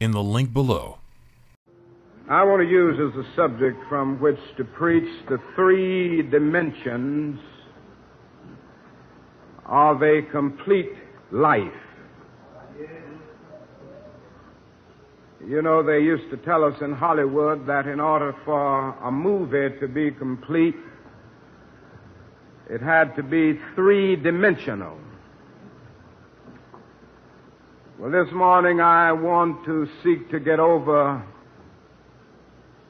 in 0.00 0.12
the 0.12 0.22
link 0.22 0.52
below. 0.52 0.96
I 2.28 2.44
want 2.44 2.62
to 2.62 2.68
use 2.68 2.96
as 2.98 3.24
a 3.24 3.36
subject 3.36 3.76
from 3.88 4.20
which 4.20 4.38
to 4.56 4.64
preach 4.64 5.08
the 5.28 5.38
three 5.54 6.22
dimensions 6.22 7.38
of 9.66 10.02
a 10.02 10.22
complete 10.30 10.92
life. 11.30 11.72
You 15.46 15.62
know, 15.62 15.82
they 15.82 16.00
used 16.00 16.30
to 16.30 16.36
tell 16.36 16.64
us 16.64 16.74
in 16.80 16.92
Hollywood 16.92 17.66
that 17.66 17.86
in 17.86 17.98
order 17.98 18.34
for 18.44 18.90
a 18.90 19.10
movie 19.10 19.78
to 19.80 19.88
be 19.88 20.10
complete, 20.10 20.76
it 22.68 22.80
had 22.80 23.16
to 23.16 23.22
be 23.22 23.58
three 23.74 24.16
dimensional. 24.16 24.96
Well, 28.00 28.10
this 28.10 28.32
morning 28.32 28.80
I 28.80 29.12
want 29.12 29.62
to 29.66 29.86
seek 30.02 30.30
to 30.30 30.40
get 30.40 30.58
over 30.58 31.22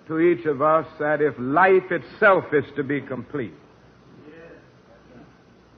to 0.07 0.21
each 0.21 0.47
of 0.47 0.63
us 0.63 0.87
that 1.01 1.21
if 1.21 1.35
life 1.37 1.91
itself 1.91 2.45
is 2.53 2.63
to 2.77 2.85
be 2.85 3.01
complete, 3.01 3.53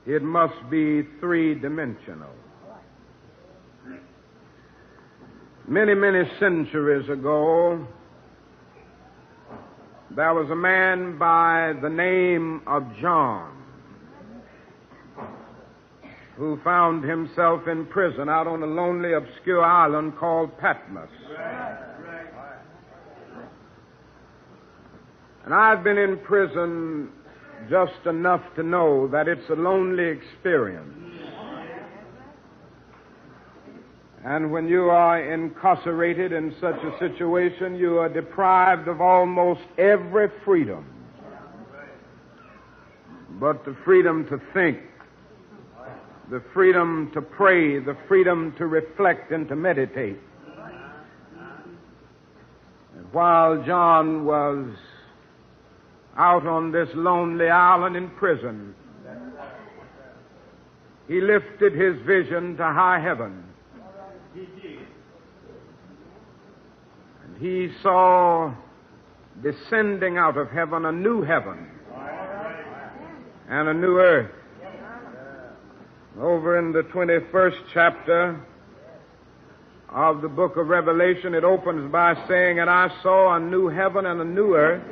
it 0.05 0.21
must 0.21 0.69
be 0.69 1.01
three 1.19 1.55
dimensional. 1.55 2.29
Many, 5.67 5.95
many 5.95 6.29
centuries 6.39 7.09
ago, 7.09 7.87
there 10.15 10.35
was 10.35 10.51
a 10.51 10.55
man 10.55 11.17
by 11.17 11.73
the 11.81 11.89
name 11.89 12.61
of 12.67 12.83
John 13.01 13.62
who 16.43 16.59
found 16.61 17.05
himself 17.05 17.69
in 17.69 17.85
prison 17.85 18.27
out 18.27 18.47
on 18.47 18.61
a 18.61 18.65
lonely, 18.65 19.13
obscure 19.13 19.63
island 19.63 20.13
called 20.17 20.51
Patmos. 20.57 21.07
And 25.45 25.53
I've 25.53 25.85
been 25.85 25.97
in 25.97 26.17
prison 26.17 27.07
just 27.69 28.05
enough 28.05 28.41
to 28.57 28.63
know 28.63 29.07
that 29.07 29.29
it's 29.29 29.49
a 29.49 29.53
lonely 29.53 30.03
experience. 30.03 30.93
And 34.25 34.51
when 34.51 34.67
you 34.67 34.89
are 34.89 35.33
incarcerated 35.33 36.33
in 36.33 36.53
such 36.59 36.75
a 36.75 36.99
situation, 36.99 37.75
you 37.75 37.99
are 37.99 38.09
deprived 38.09 38.89
of 38.89 38.99
almost 38.99 39.61
every 39.77 40.27
freedom. 40.43 40.85
But 43.39 43.63
the 43.63 43.77
freedom 43.85 44.27
to 44.27 44.41
think 44.53 44.79
the 46.29 46.41
freedom 46.53 47.11
to 47.13 47.21
pray, 47.21 47.79
the 47.79 47.97
freedom 48.07 48.53
to 48.57 48.67
reflect 48.67 49.31
and 49.31 49.47
to 49.49 49.55
meditate. 49.55 50.19
And 52.95 53.11
while 53.11 53.63
John 53.63 54.25
was 54.25 54.67
out 56.15 56.45
on 56.45 56.71
this 56.71 56.89
lonely 56.93 57.49
island 57.49 57.95
in 57.95 58.09
prison, 58.11 58.75
he 61.07 61.19
lifted 61.19 61.73
his 61.73 61.99
vision 62.05 62.55
to 62.57 62.63
high 62.63 62.99
heaven. 62.99 63.43
And 67.23 67.37
he 67.39 67.69
saw 67.81 68.53
descending 69.41 70.17
out 70.17 70.37
of 70.37 70.49
heaven 70.49 70.85
a 70.85 70.91
new 70.91 71.23
heaven 71.23 71.67
and 73.49 73.67
a 73.67 73.73
new 73.73 73.97
earth. 73.97 74.31
Over 76.19 76.59
in 76.59 76.71
the 76.71 76.83
21st 76.83 77.57
chapter 77.73 78.39
of 79.89 80.21
the 80.21 80.27
book 80.27 80.57
of 80.57 80.67
Revelation, 80.67 81.33
it 81.33 81.43
opens 81.43 81.91
by 81.91 82.13
saying, 82.27 82.59
And 82.59 82.69
I 82.69 82.87
saw 83.01 83.35
a 83.35 83.39
new 83.39 83.67
heaven 83.67 84.05
and 84.05 84.21
a 84.21 84.23
new 84.23 84.53
earth. 84.53 84.83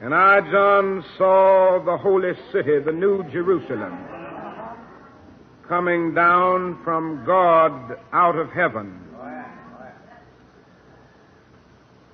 And 0.00 0.14
I, 0.14 0.40
John, 0.52 1.04
saw 1.18 1.82
the 1.84 1.96
holy 1.96 2.34
city, 2.52 2.78
the 2.78 2.92
new 2.92 3.24
Jerusalem, 3.32 3.98
coming 5.68 6.14
down 6.14 6.80
from 6.84 7.24
God 7.26 7.96
out 8.12 8.36
of 8.36 8.50
heaven. 8.50 8.96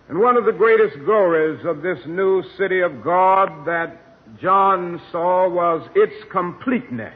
And 0.08 0.18
one 0.18 0.38
of 0.38 0.46
the 0.46 0.52
greatest 0.52 0.96
glories 1.04 1.62
of 1.66 1.82
this 1.82 1.98
new 2.06 2.42
city 2.56 2.80
of 2.80 3.04
God 3.04 3.66
that 3.66 4.05
John 4.40 5.00
saw 5.10 5.48
was 5.48 5.88
its 5.94 6.14
completeness. 6.30 7.14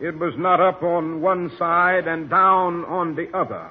It 0.00 0.18
was 0.18 0.34
not 0.36 0.60
up 0.60 0.82
on 0.82 1.20
one 1.20 1.50
side 1.58 2.08
and 2.08 2.28
down 2.28 2.84
on 2.84 3.14
the 3.14 3.30
other, 3.36 3.70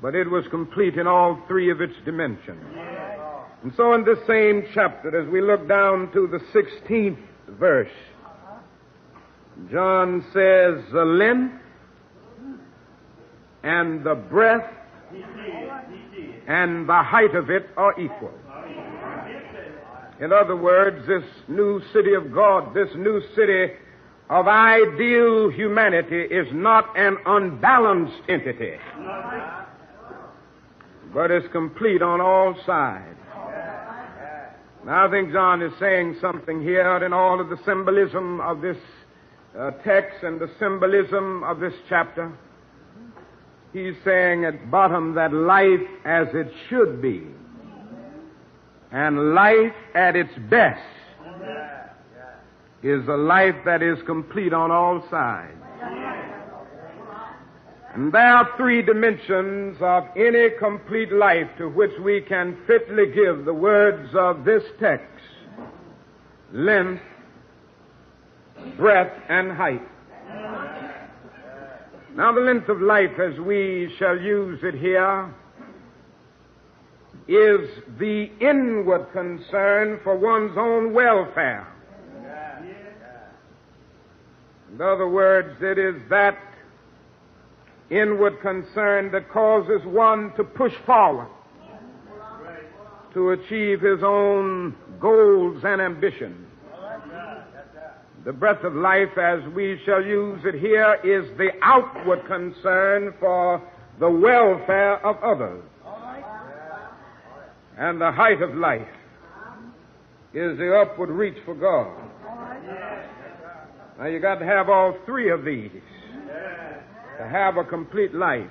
but 0.00 0.14
it 0.14 0.30
was 0.30 0.44
complete 0.50 0.96
in 0.96 1.06
all 1.06 1.42
three 1.48 1.70
of 1.70 1.80
its 1.80 1.94
dimensions. 2.04 2.62
And 3.62 3.72
so, 3.76 3.94
in 3.94 4.04
this 4.04 4.18
same 4.26 4.64
chapter, 4.72 5.20
as 5.20 5.28
we 5.28 5.40
look 5.40 5.66
down 5.66 6.12
to 6.12 6.28
the 6.28 6.38
16th 6.54 7.18
verse, 7.58 7.90
John 9.72 10.22
says, 10.32 10.84
The 10.92 11.04
length 11.04 11.54
and 13.64 14.04
the 14.04 14.14
breadth 14.14 14.72
and 16.46 16.88
the 16.88 17.02
height 17.02 17.34
of 17.34 17.50
it 17.50 17.68
are 17.76 17.98
equal. 18.00 18.32
In 20.20 20.32
other 20.32 20.56
words, 20.56 21.06
this 21.06 21.22
new 21.46 21.80
city 21.92 22.14
of 22.14 22.32
God, 22.32 22.74
this 22.74 22.88
new 22.96 23.22
city 23.36 23.72
of 24.28 24.48
ideal 24.48 25.48
humanity 25.48 26.22
is 26.22 26.48
not 26.52 26.96
an 26.98 27.16
unbalanced 27.24 28.20
entity, 28.28 28.74
but 31.14 31.30
is 31.30 31.44
complete 31.52 32.02
on 32.02 32.20
all 32.20 32.56
sides. 32.66 33.14
Now, 34.84 35.06
I 35.06 35.10
think 35.10 35.32
John 35.32 35.62
is 35.62 35.72
saying 35.78 36.16
something 36.20 36.62
here 36.62 37.04
in 37.04 37.12
all 37.12 37.40
of 37.40 37.48
the 37.48 37.58
symbolism 37.64 38.40
of 38.40 38.60
this 38.60 38.76
uh, 39.58 39.70
text 39.84 40.22
and 40.22 40.40
the 40.40 40.50
symbolism 40.58 41.44
of 41.44 41.60
this 41.60 41.74
chapter. 41.88 42.32
He's 43.72 43.94
saying 44.04 44.44
at 44.44 44.70
bottom 44.70 45.14
that 45.14 45.32
life 45.32 45.86
as 46.04 46.28
it 46.32 46.50
should 46.68 47.02
be 47.02 47.26
and 48.92 49.34
life 49.34 49.74
at 49.94 50.16
its 50.16 50.32
best 50.50 50.80
is 52.82 53.06
a 53.08 53.16
life 53.16 53.56
that 53.64 53.82
is 53.82 53.98
complete 54.06 54.52
on 54.52 54.70
all 54.70 55.04
sides. 55.10 55.52
And 57.94 58.12
there 58.12 58.36
are 58.36 58.48
three 58.56 58.82
dimensions 58.82 59.76
of 59.80 60.04
any 60.16 60.50
complete 60.58 61.12
life 61.12 61.48
to 61.58 61.68
which 61.68 61.90
we 62.00 62.20
can 62.20 62.56
fitly 62.66 63.06
give 63.12 63.44
the 63.44 63.54
words 63.54 64.10
of 64.14 64.44
this 64.44 64.62
text 64.78 65.06
length, 66.52 67.02
breadth, 68.78 69.20
and 69.28 69.52
height. 69.52 69.82
Now, 72.14 72.32
the 72.32 72.40
length 72.40 72.68
of 72.68 72.80
life 72.80 73.18
as 73.20 73.38
we 73.40 73.94
shall 73.98 74.18
use 74.18 74.60
it 74.62 74.74
here 74.74 75.32
is 77.28 77.68
the 77.98 78.30
inward 78.40 79.06
concern 79.12 80.00
for 80.02 80.16
one's 80.16 80.56
own 80.56 80.94
welfare. 80.94 81.66
In 84.72 84.80
other 84.80 85.08
words, 85.08 85.56
it 85.60 85.78
is 85.78 85.96
that 86.08 86.38
inward 87.90 88.40
concern 88.40 89.10
that 89.12 89.30
causes 89.30 89.80
one 89.84 90.32
to 90.36 90.44
push 90.44 90.72
forward 90.86 91.28
to 93.14 93.30
achieve 93.30 93.80
his 93.80 94.02
own 94.02 94.74
goals 95.00 95.62
and 95.64 95.80
ambitions. 95.80 96.46
The 98.24 98.32
breath 98.32 98.62
of 98.62 98.74
life, 98.74 99.16
as 99.16 99.40
we 99.54 99.80
shall 99.86 100.04
use 100.04 100.40
it 100.44 100.54
here, 100.54 100.98
is 101.04 101.36
the 101.38 101.50
outward 101.62 102.26
concern 102.26 103.14
for 103.20 103.62
the 104.00 104.10
welfare 104.10 105.04
of 105.06 105.16
others. 105.22 105.62
And 107.78 108.00
the 108.00 108.10
height 108.10 108.42
of 108.42 108.56
life 108.56 108.88
is 110.34 110.58
the 110.58 110.76
upward 110.76 111.10
reach 111.10 111.38
for 111.44 111.54
God. 111.54 111.96
Now 113.98 114.06
you 114.06 114.18
got 114.20 114.36
to 114.40 114.44
have 114.44 114.68
all 114.68 114.96
three 115.06 115.30
of 115.30 115.44
these. 115.44 115.70
to 117.18 117.28
have 117.28 117.56
a 117.56 117.64
complete 117.64 118.14
life. 118.14 118.50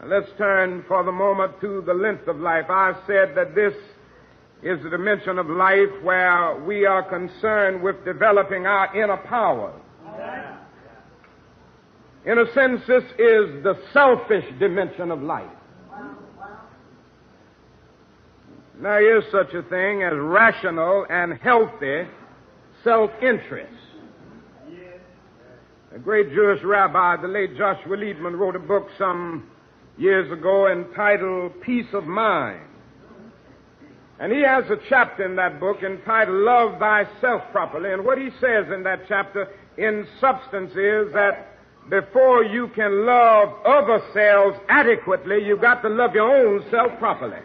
Now 0.00 0.06
let's 0.06 0.28
turn 0.38 0.84
for 0.86 1.04
the 1.04 1.12
moment 1.12 1.60
to 1.60 1.82
the 1.86 1.94
length 1.94 2.28
of 2.28 2.38
life. 2.38 2.66
I 2.68 2.92
said 3.06 3.36
that 3.36 3.54
this 3.54 3.74
is 4.62 4.82
the 4.82 4.90
dimension 4.90 5.38
of 5.38 5.48
life 5.48 5.90
where 6.02 6.62
we 6.64 6.86
are 6.86 7.02
concerned 7.02 7.82
with 7.82 8.04
developing 8.04 8.66
our 8.66 8.94
inner 8.96 9.18
power. 9.18 9.72
In 12.26 12.38
a 12.38 12.52
sense, 12.54 12.80
this 12.86 13.04
is 13.18 13.62
the 13.62 13.78
selfish 13.92 14.44
dimension 14.58 15.10
of 15.10 15.20
life. 15.20 15.50
There 18.84 19.16
is 19.16 19.24
such 19.32 19.54
a 19.54 19.62
thing 19.62 20.02
as 20.02 20.12
rational 20.14 21.06
and 21.08 21.38
healthy 21.40 22.02
self-interest. 22.82 23.72
A 25.94 25.98
great 25.98 26.28
Jewish 26.34 26.62
rabbi, 26.62 27.16
the 27.22 27.28
late 27.28 27.56
Joshua 27.56 27.96
Liebman, 27.96 28.38
wrote 28.38 28.56
a 28.56 28.58
book 28.58 28.88
some 28.98 29.48
years 29.96 30.30
ago 30.30 30.70
entitled 30.70 31.62
Peace 31.62 31.86
of 31.94 32.04
Mind. 32.04 32.60
And 34.20 34.30
he 34.30 34.42
has 34.42 34.64
a 34.64 34.76
chapter 34.90 35.24
in 35.24 35.34
that 35.36 35.58
book 35.58 35.78
entitled 35.82 36.36
Love 36.36 36.78
Thyself 36.78 37.40
Properly. 37.52 37.90
And 37.90 38.04
what 38.04 38.18
he 38.18 38.28
says 38.38 38.66
in 38.70 38.82
that 38.82 39.04
chapter, 39.08 39.48
in 39.78 40.06
substance, 40.20 40.72
is 40.72 41.10
that 41.14 41.56
before 41.88 42.44
you 42.44 42.68
can 42.76 43.06
love 43.06 43.48
other 43.64 44.02
selves 44.12 44.58
adequately, 44.68 45.42
you've 45.42 45.62
got 45.62 45.80
to 45.80 45.88
love 45.88 46.14
your 46.14 46.28
own 46.30 46.66
self 46.70 46.98
properly. 46.98 47.40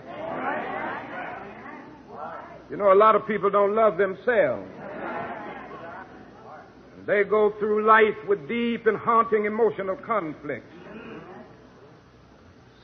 You 2.69 2.77
know, 2.77 2.94
a 2.94 2.95
lot 2.95 3.16
of 3.16 3.25
people 3.25 3.50
don't 3.50 3.75
love 3.75 3.98
themselves. 3.98 4.68
They 7.07 7.24
go 7.24 7.54
through 7.57 7.88
life 7.88 8.16
with 8.27 8.48
deep 8.48 8.86
and 8.86 8.95
haunting 8.95 9.45
emotional 9.45 9.95
conflicts. 9.95 10.71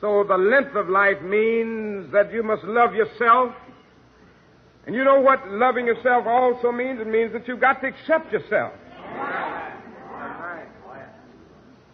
So 0.00 0.24
the 0.26 0.36
length 0.36 0.74
of 0.74 0.88
life 0.88 1.22
means 1.22 2.12
that 2.12 2.32
you 2.32 2.42
must 2.42 2.64
love 2.64 2.94
yourself. 2.94 3.52
And 4.86 4.94
you 4.94 5.04
know 5.04 5.20
what 5.20 5.48
loving 5.48 5.86
yourself 5.86 6.26
also 6.26 6.72
means? 6.72 7.00
It 7.00 7.06
means 7.06 7.32
that 7.32 7.46
you've 7.46 7.60
got 7.60 7.80
to 7.82 7.86
accept 7.88 8.32
yourself. 8.32 8.72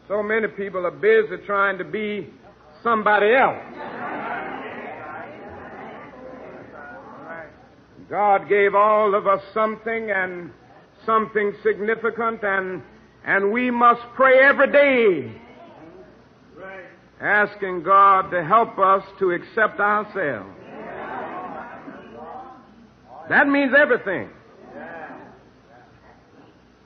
So 0.09 0.23
many 0.23 0.49
people 0.49 0.87
are 0.87 0.91
busy 0.91 1.37
trying 1.47 1.79
to 1.79 1.85
be 1.85 2.29
somebody 2.83 3.35
else. 3.35 3.92
God 8.13 8.47
gave 8.47 8.75
all 8.75 9.15
of 9.15 9.27
us 9.27 9.41
something 9.55 10.11
and 10.11 10.51
something 11.07 11.55
significant 11.63 12.41
and 12.43 12.83
and 13.25 13.51
we 13.51 13.71
must 13.71 14.03
pray 14.15 14.39
every 14.39 14.71
day 14.71 15.33
asking 17.23 17.83
God 17.83 18.29
to 18.31 18.45
help 18.45 18.79
us 18.79 19.03
to 19.19 19.31
accept 19.31 19.81
ourselves. 19.81 20.51
That 23.31 23.49
means 23.49 23.73
everything. 23.81 24.29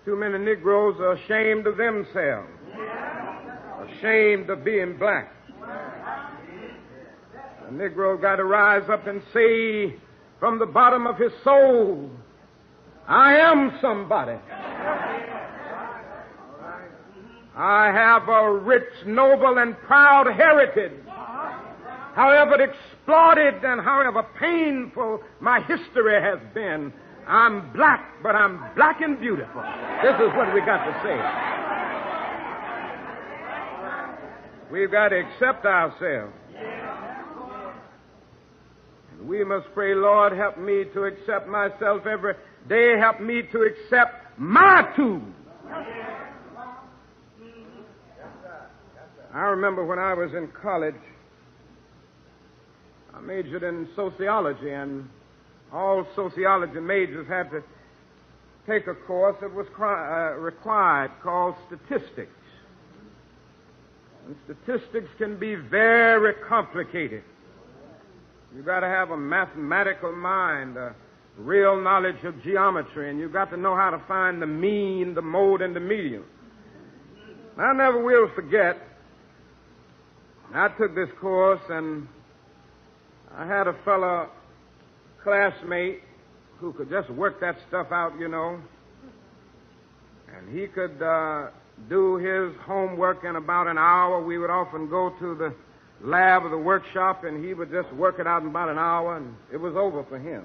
Too 0.05 0.15
many 0.15 0.39
Negroes 0.39 1.01
are 1.01 1.15
ashamed 1.15 1.67
of 1.67 1.77
themselves, 1.77 2.51
ashamed 3.99 4.49
of 4.49 4.63
being 4.63 4.97
black. 4.97 5.33
A 7.67 7.73
Negro 7.73 8.21
got 8.23 8.37
to 8.37 8.45
rise 8.45 8.89
up 8.89 9.09
and 9.09 9.21
say 9.35 9.97
from 10.39 10.59
the 10.59 10.67
bottom 10.67 11.07
of 11.07 11.17
his 11.17 11.33
soul, 11.45 12.11
I 13.09 13.37
am 13.37 13.79
somebody. 13.81 14.39
I 17.57 17.87
have 17.87 18.29
a 18.29 18.53
rich, 18.53 19.07
noble, 19.07 19.59
and 19.59 19.79
proud 19.81 20.27
heritage. 20.27 20.93
However 22.15 22.61
exploited 22.63 23.65
and 23.65 23.81
however 23.81 24.27
painful 24.39 25.23
my 25.41 25.61
history 25.61 26.21
has 26.21 26.39
been, 26.55 26.93
I'm 27.27 27.73
black, 27.73 28.23
but 28.23 28.37
I'm 28.37 28.63
black 28.75 29.01
and 29.01 29.19
beautiful. 29.19 29.63
This 30.03 30.15
is 30.15 30.33
what 30.37 30.53
we 30.55 30.61
got 30.61 30.85
to 30.85 30.93
say. 31.03 31.19
We've 34.71 34.91
got 34.91 35.09
to 35.09 35.21
accept 35.21 35.65
ourselves. 35.65 36.33
We 39.25 39.45
must 39.45 39.67
pray, 39.75 39.95
Lord, 39.95 40.33
help 40.33 40.59
me 40.59 40.85
to 40.95 41.05
accept 41.05 41.49
myself 41.49 42.07
every 42.07 42.35
day. 42.69 42.99
Help 42.99 43.21
me 43.21 43.43
to 43.53 43.63
accept 43.63 44.39
my 44.39 44.89
tools. 44.95 45.23
I 49.33 49.43
remember 49.43 49.85
when 49.85 49.99
I 49.99 50.15
was 50.15 50.33
in 50.33 50.49
college, 50.49 50.95
I 53.13 53.21
majored 53.21 53.63
in 53.63 53.87
sociology, 53.95 54.71
and 54.71 55.09
all 55.73 56.07
sociology 56.17 56.81
majors 56.81 57.29
had 57.29 57.51
to 57.51 57.63
take 58.67 58.87
a 58.87 58.95
course 58.95 59.37
that 59.41 59.53
was 59.53 59.67
uh, 59.79 60.39
required 60.41 61.11
called 61.23 61.55
statistics. 61.67 62.33
And 64.27 64.37
statistics 64.45 65.09
can 65.19 65.39
be 65.39 65.55
very 65.55 66.35
complicated. 66.49 67.23
You've 68.57 68.65
got 68.65 68.81
to 68.81 68.87
have 68.87 69.11
a 69.11 69.17
mathematical 69.19 70.13
mind, 70.13 70.79
a 70.79 70.95
real 71.37 71.79
knowledge 71.79 72.25
of 72.25 72.43
geometry, 72.43 73.11
and 73.11 73.21
you've 73.21 73.35
got 73.35 73.51
to 73.51 73.57
know 73.59 73.77
how 73.77 73.91
to 73.91 74.03
find 74.09 74.41
the 74.41 74.47
mean, 74.47 75.15
the 75.15 75.21
mode, 75.21 75.61
and 75.61 75.77
the 75.77 75.81
median. 75.81 76.25
I 77.59 77.75
never 77.75 78.03
will 78.03 78.31
forget, 78.35 78.79
I 80.55 80.69
took 80.69 80.95
this 80.95 81.11
course, 81.21 81.61
and 81.69 82.09
I 83.37 83.47
had 83.47 83.67
a 83.67 83.75
fellow 83.85 84.31
classmate 85.23 86.01
who 86.59 86.73
could 86.73 86.89
just 86.89 87.11
work 87.11 87.39
that 87.43 87.57
stuff 87.69 87.89
out, 87.93 88.19
you 88.19 88.29
know. 88.29 88.59
And 90.35 90.59
he 90.59 90.67
could 90.67 91.03
uh, 91.03 91.49
do 91.91 92.17
his 92.17 92.59
homework 92.65 93.23
in 93.23 93.37
about 93.37 93.67
an 93.67 93.77
hour. 93.77 94.25
We 94.25 94.39
would 94.39 94.51
often 94.51 94.89
go 94.89 95.11
to 95.21 95.35
the 95.35 95.55
lab 96.03 96.45
of 96.45 96.51
the 96.51 96.59
workshop, 96.59 97.25
and 97.25 97.45
he 97.45 97.55
would 97.55 97.71
just 97.71 97.93
work 97.95 98.19
it 98.19 98.27
out 98.27 98.43
in 98.43 98.49
about 98.49 98.69
an 98.69 98.79
hour, 98.79 99.17
and 99.17 99.35
it 99.53 99.57
was 99.57 99.75
over 99.77 100.05
for 100.05 100.19
him. 100.19 100.45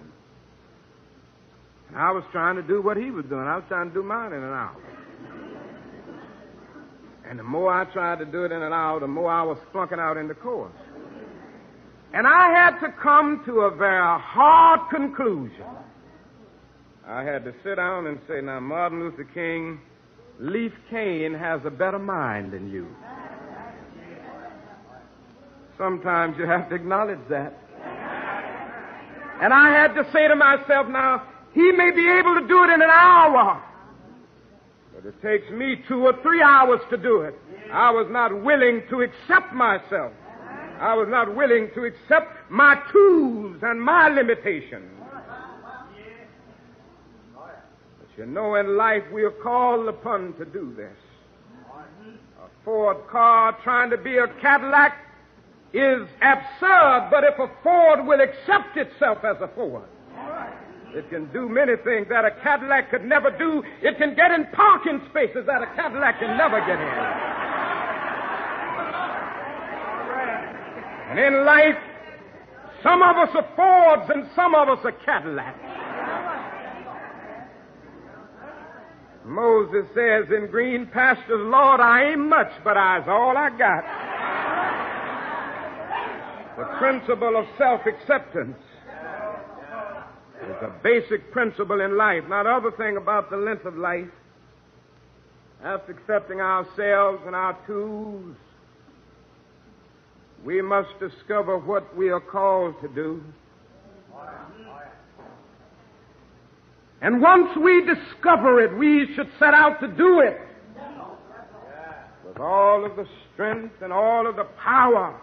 And 1.90 1.98
I 1.98 2.12
was 2.12 2.24
trying 2.32 2.56
to 2.56 2.64
do 2.64 2.82
what 2.82 2.98
he 2.98 3.12
was 3.12 3.26
doing. 3.26 3.48
I 3.48 3.56
was 3.56 3.66
trying 3.68 3.90
to 3.90 3.94
do 3.94 4.04
mine 4.04 4.34
in 4.34 4.42
an 4.42 4.54
hour. 4.54 4.78
And 7.28 7.40
the 7.40 7.44
more 7.44 7.74
I 7.74 7.86
tried 7.86 8.20
to 8.20 8.26
do 8.26 8.44
it 8.44 8.52
in 8.52 8.62
an 8.62 8.74
hour, 8.74 9.00
the 9.00 9.08
more 9.08 9.32
I 9.32 9.44
was 9.44 9.58
flunking 9.72 10.00
out 10.00 10.18
in 10.18 10.28
the 10.28 10.34
course. 10.34 10.72
And 12.14 12.28
I 12.28 12.50
had 12.50 12.80
to 12.82 12.92
come 13.02 13.42
to 13.46 13.62
a 13.62 13.72
very 13.76 14.20
hard 14.20 14.82
conclusion. 14.90 15.66
I 17.08 17.24
had 17.24 17.44
to 17.46 17.54
sit 17.64 17.76
down 17.76 18.08
and 18.08 18.20
say, 18.28 18.42
now, 18.42 18.60
Martin 18.60 19.00
Luther 19.00 19.24
King, 19.34 19.80
Leif 20.40 20.74
Cane 20.90 21.34
has 21.34 21.62
a 21.66 21.70
better 21.70 22.00
mind 22.00 22.52
than 22.52 22.70
you. 22.70 22.88
Sometimes 25.82 26.38
you 26.38 26.46
have 26.46 26.70
to 26.70 26.76
acknowledge 26.76 27.18
that. 27.32 27.58
And 29.42 29.52
I 29.52 29.72
had 29.72 29.96
to 29.96 30.04
say 30.14 30.28
to 30.28 30.36
myself, 30.36 30.88
now, 30.88 31.24
he 31.56 31.72
may 31.72 31.90
be 31.90 32.08
able 32.08 32.40
to 32.40 32.48
do 32.48 32.64
it 32.66 32.70
in 32.70 32.84
an 32.84 32.90
hour, 32.92 33.64
but 34.94 35.04
it 35.08 35.20
takes 35.24 35.52
me 35.52 35.84
two 35.88 36.06
or 36.06 36.14
three 36.22 36.44
hours 36.44 36.82
to 36.92 36.98
do 36.98 37.22
it. 37.22 37.34
I 37.74 37.90
was 37.90 38.06
not 38.12 38.44
willing 38.44 38.84
to 38.92 39.02
accept 39.02 39.54
myself. 39.54 40.14
I 40.80 40.94
was 40.94 41.08
not 41.10 41.36
willing 41.36 41.72
to 41.74 41.86
accept 41.86 42.52
my 42.52 42.80
tools 42.92 43.58
and 43.64 43.82
my 43.82 44.08
limitations. 44.10 44.88
But 47.34 48.08
you 48.20 48.28
know, 48.28 48.54
in 48.54 48.78
life 48.78 49.02
we 49.12 49.24
are 49.24 49.32
called 49.32 49.88
upon 49.88 50.34
to 50.34 50.46
do 50.46 50.76
this. 50.78 50.96
A 52.40 52.48
Ford 52.64 52.98
car 53.12 53.58
trying 53.64 53.90
to 53.90 53.98
be 53.98 54.20
a 54.20 54.28
Cadillac 54.40 55.08
is 55.74 56.08
absurd, 56.22 57.08
but 57.10 57.24
if 57.24 57.40
a 57.40 57.50
Ford 57.64 58.06
will 58.06 58.20
accept 58.20 58.76
itself 58.76 59.20
as 59.24 59.38
a 59.42 59.48
Ford, 59.56 59.84
it 60.94 61.10
can 61.10 61.32
do 61.32 61.48
many 61.48 61.78
things 61.84 62.08
that 62.10 62.26
a 62.26 62.32
Cadillac 62.44 62.92
could 62.92 63.06
never 63.06 63.32
do. 63.32 63.64
It 63.82 63.98
can 63.98 64.14
get 64.14 64.32
in 64.32 64.46
parking 64.54 65.02
spaces 65.10 65.46
that 65.48 65.62
a 65.62 65.68
Cadillac 65.76 66.20
can 66.20 66.38
never 66.38 66.60
get 66.60 66.80
in. 66.80 67.32
And 71.12 71.20
in 71.20 71.46
life, 71.46 71.78
some 72.84 73.02
of 73.02 73.16
us 73.18 73.30
are 73.36 73.48
Fords 73.56 74.12
and 74.14 74.30
some 74.36 74.54
of 74.56 74.68
us 74.68 74.80
are 74.84 74.92
Cadillacs. 74.92 75.60
Moses 79.24 79.86
says 79.94 80.26
in 80.36 80.48
green 80.50 80.88
pastures, 80.88 81.30
Lord, 81.30 81.80
I 81.80 82.12
ain't 82.12 82.20
much, 82.20 82.52
but 82.64 82.76
I's 82.76 83.08
all 83.08 83.38
I 83.38 83.50
got. 83.58 84.11
The 86.58 86.66
principle 86.80 87.38
of 87.38 87.46
self-acceptance 87.58 88.58
is 90.44 90.56
a 90.62 90.74
basic 90.84 91.32
principle 91.32 91.80
in 91.80 91.98
life. 91.98 92.24
Now, 92.28 92.44
the 92.44 92.50
other 92.50 92.72
thing 92.72 92.98
about 92.98 93.30
the 93.30 93.38
length 93.38 93.66
of 93.66 93.78
life, 93.78 94.10
after 95.64 95.94
accepting 95.94 96.42
ourselves 96.42 97.22
and 97.26 97.36
our 97.36 97.58
tools, 97.66 98.36
we 100.44 100.62
must 100.62 100.90
discover 101.00 101.58
what 101.58 101.96
we 101.96 102.10
are 102.10 102.20
called 102.20 102.76
to 102.82 102.88
do. 102.90 103.24
And 107.02 107.22
once 107.22 107.56
we 107.58 107.86
discover 107.86 108.62
it, 108.62 108.78
we 108.78 109.08
should 109.16 109.30
set 109.40 109.54
out 109.54 109.80
to 109.80 109.88
do 109.88 110.20
it 110.20 110.40
with 112.28 112.38
all 112.38 112.86
of 112.86 112.96
the 112.96 113.08
strength 113.34 113.82
and 113.82 113.94
all 113.94 114.28
of 114.28 114.36
the 114.36 114.48
power 114.64 115.20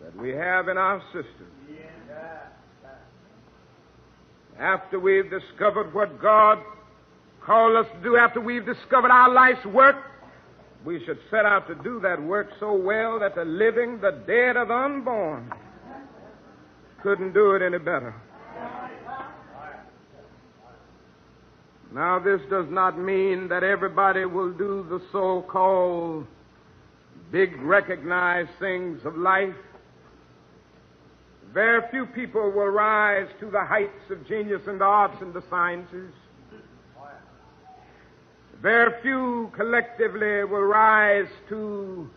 that 0.00 0.16
we 0.16 0.30
have 0.30 0.68
in 0.68 0.78
our 0.78 1.00
system. 1.12 1.46
After 4.58 5.00
we've 5.00 5.30
discovered 5.30 5.94
what 5.94 6.20
God 6.20 6.58
called 7.44 7.76
us 7.76 7.90
to 7.94 8.02
do, 8.02 8.16
after 8.16 8.40
we've 8.40 8.66
discovered 8.66 9.10
our 9.10 9.32
life's 9.32 9.64
work, 9.66 9.96
we 10.84 11.02
should 11.04 11.18
set 11.30 11.44
out 11.44 11.66
to 11.68 11.74
do 11.76 12.00
that 12.00 12.22
work 12.22 12.50
so 12.58 12.74
well 12.74 13.18
that 13.20 13.34
the 13.34 13.44
living, 13.44 14.00
the 14.00 14.22
dead, 14.26 14.56
or 14.56 14.66
the 14.66 14.74
unborn 14.74 15.52
couldn't 17.02 17.32
do 17.32 17.52
it 17.52 17.62
any 17.62 17.78
better. 17.78 18.14
Now, 21.92 22.18
this 22.18 22.40
does 22.50 22.66
not 22.70 22.98
mean 22.98 23.48
that 23.48 23.62
everybody 23.62 24.24
will 24.24 24.52
do 24.52 24.86
the 24.88 25.02
so 25.10 25.44
called 25.50 26.26
big 27.32 27.60
recognized 27.62 28.50
things 28.60 29.00
of 29.04 29.16
life. 29.16 29.54
Very 31.52 31.80
few 31.90 32.06
people 32.06 32.52
will 32.52 32.68
rise 32.68 33.26
to 33.40 33.50
the 33.50 33.64
heights 33.64 34.10
of 34.10 34.26
genius 34.28 34.62
in 34.68 34.78
the 34.78 34.84
arts 34.84 35.16
and 35.20 35.34
the 35.34 35.42
sciences. 35.50 36.12
Very 38.62 38.92
few 39.02 39.50
collectively 39.56 40.44
will 40.44 40.62
rise 40.62 41.28
to 41.48 42.08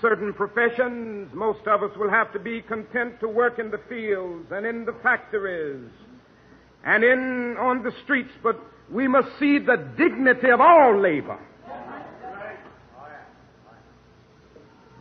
certain 0.00 0.32
professions. 0.34 1.30
Most 1.32 1.66
of 1.66 1.82
us 1.82 1.96
will 1.96 2.10
have 2.10 2.32
to 2.32 2.38
be 2.38 2.60
content 2.60 3.20
to 3.20 3.28
work 3.28 3.58
in 3.58 3.70
the 3.70 3.80
fields 3.88 4.46
and 4.50 4.66
in 4.66 4.84
the 4.84 4.94
factories 5.02 5.88
and 6.84 7.04
in 7.04 7.56
on 7.58 7.82
the 7.82 7.92
streets, 8.04 8.30
but 8.42 8.58
we 8.90 9.06
must 9.06 9.28
see 9.38 9.58
the 9.58 9.76
dignity 9.96 10.50
of 10.50 10.60
all 10.60 11.00
labor. 11.00 11.38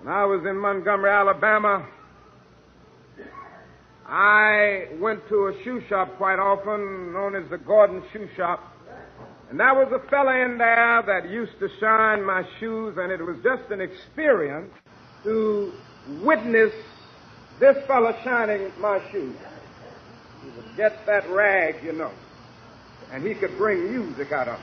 When 0.02 0.14
I 0.14 0.24
was 0.26 0.46
in 0.46 0.56
Montgomery, 0.56 1.10
Alabama, 1.10 1.86
I 4.12 4.88
went 5.00 5.28
to 5.30 5.48
a 5.48 5.64
shoe 5.64 5.84
shop 5.88 6.18
quite 6.18 6.40
often, 6.40 7.14
known 7.14 7.36
as 7.36 7.48
the 7.52 7.60
Gordon 7.60 8.02
Shoe 8.12 8.28
Shop. 8.36 8.60
And 9.52 9.60
there 9.60 9.76
was 9.76 9.92
a 9.92 10.10
fella 10.10 10.36
in 10.46 10.58
there 10.58 11.04
that 11.06 11.30
used 11.30 11.60
to 11.60 11.70
shine 11.80 12.26
my 12.26 12.44
shoes, 12.60 12.98
and 12.98 13.12
it 13.12 13.24
was 13.24 13.38
just 13.44 13.70
an 13.72 13.82
experience 13.82 14.74
to 15.24 15.74
witness 16.24 16.74
this 17.60 17.78
fella 17.86 18.18
shining 18.24 18.72
my 18.80 19.00
shoes. 19.12 19.36
He 20.44 20.50
would 20.56 20.76
get 20.76 21.06
that 21.06 21.30
rag, 21.30 21.84
you 21.84 21.94
know, 21.94 22.12
and 23.12 23.24
he 23.24 23.36
could 23.36 23.56
bring 23.58 23.92
music 23.92 24.32
out 24.32 24.48
of 24.48 24.56
it. 24.56 24.62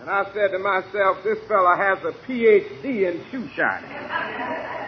And 0.00 0.10
I 0.10 0.24
said 0.32 0.50
to 0.52 0.58
myself, 0.58 1.22
this 1.24 1.38
fella 1.46 1.76
has 1.76 1.98
a 2.04 2.12
PhD 2.26 3.12
in 3.12 3.22
shoe 3.30 3.48
shining. 3.54 4.81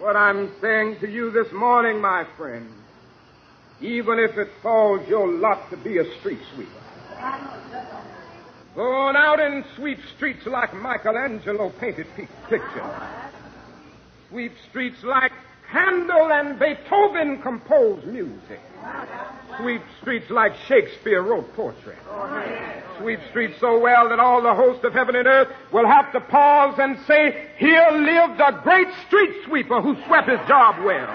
What 0.00 0.16
I'm 0.16 0.50
saying 0.62 1.00
to 1.00 1.10
you 1.10 1.30
this 1.30 1.52
morning, 1.52 2.00
my 2.00 2.24
friend, 2.38 2.72
even 3.82 4.18
if 4.18 4.38
it 4.38 4.48
falls 4.62 5.06
your 5.06 5.28
lot 5.28 5.68
to 5.68 5.76
be 5.76 5.98
a 5.98 6.18
street 6.18 6.38
sweeper, 6.54 6.70
go 8.74 8.92
on 8.92 9.16
out 9.16 9.40
and 9.40 9.62
sweep 9.76 9.98
streets 10.16 10.46
like 10.46 10.72
Michelangelo 10.72 11.68
painted 11.78 12.06
pictures. 12.48 13.02
Sweep 14.30 14.54
streets 14.70 15.04
like 15.04 15.32
Handel 15.68 16.32
and 16.32 16.58
Beethoven 16.58 17.42
composed 17.42 18.06
music. 18.06 18.60
Sweep 19.58 19.82
streets 20.00 20.30
like 20.30 20.56
Shakespeare 20.66 21.20
wrote 21.20 21.54
poetry 21.54 21.96
sweep 23.00 23.20
streets 23.30 23.58
so 23.60 23.78
well 23.78 24.08
that 24.08 24.20
all 24.20 24.42
the 24.42 24.54
host 24.54 24.84
of 24.84 24.92
heaven 24.92 25.16
and 25.16 25.26
earth 25.26 25.48
will 25.72 25.86
have 25.86 26.12
to 26.12 26.20
pause 26.20 26.78
and 26.78 26.98
say, 27.06 27.48
Here 27.56 27.88
lived 27.92 28.40
a 28.40 28.60
great 28.62 28.88
street 29.06 29.34
sweeper 29.46 29.80
who 29.80 29.96
swept 30.06 30.28
his 30.28 30.40
job 30.46 30.84
well. 30.84 31.08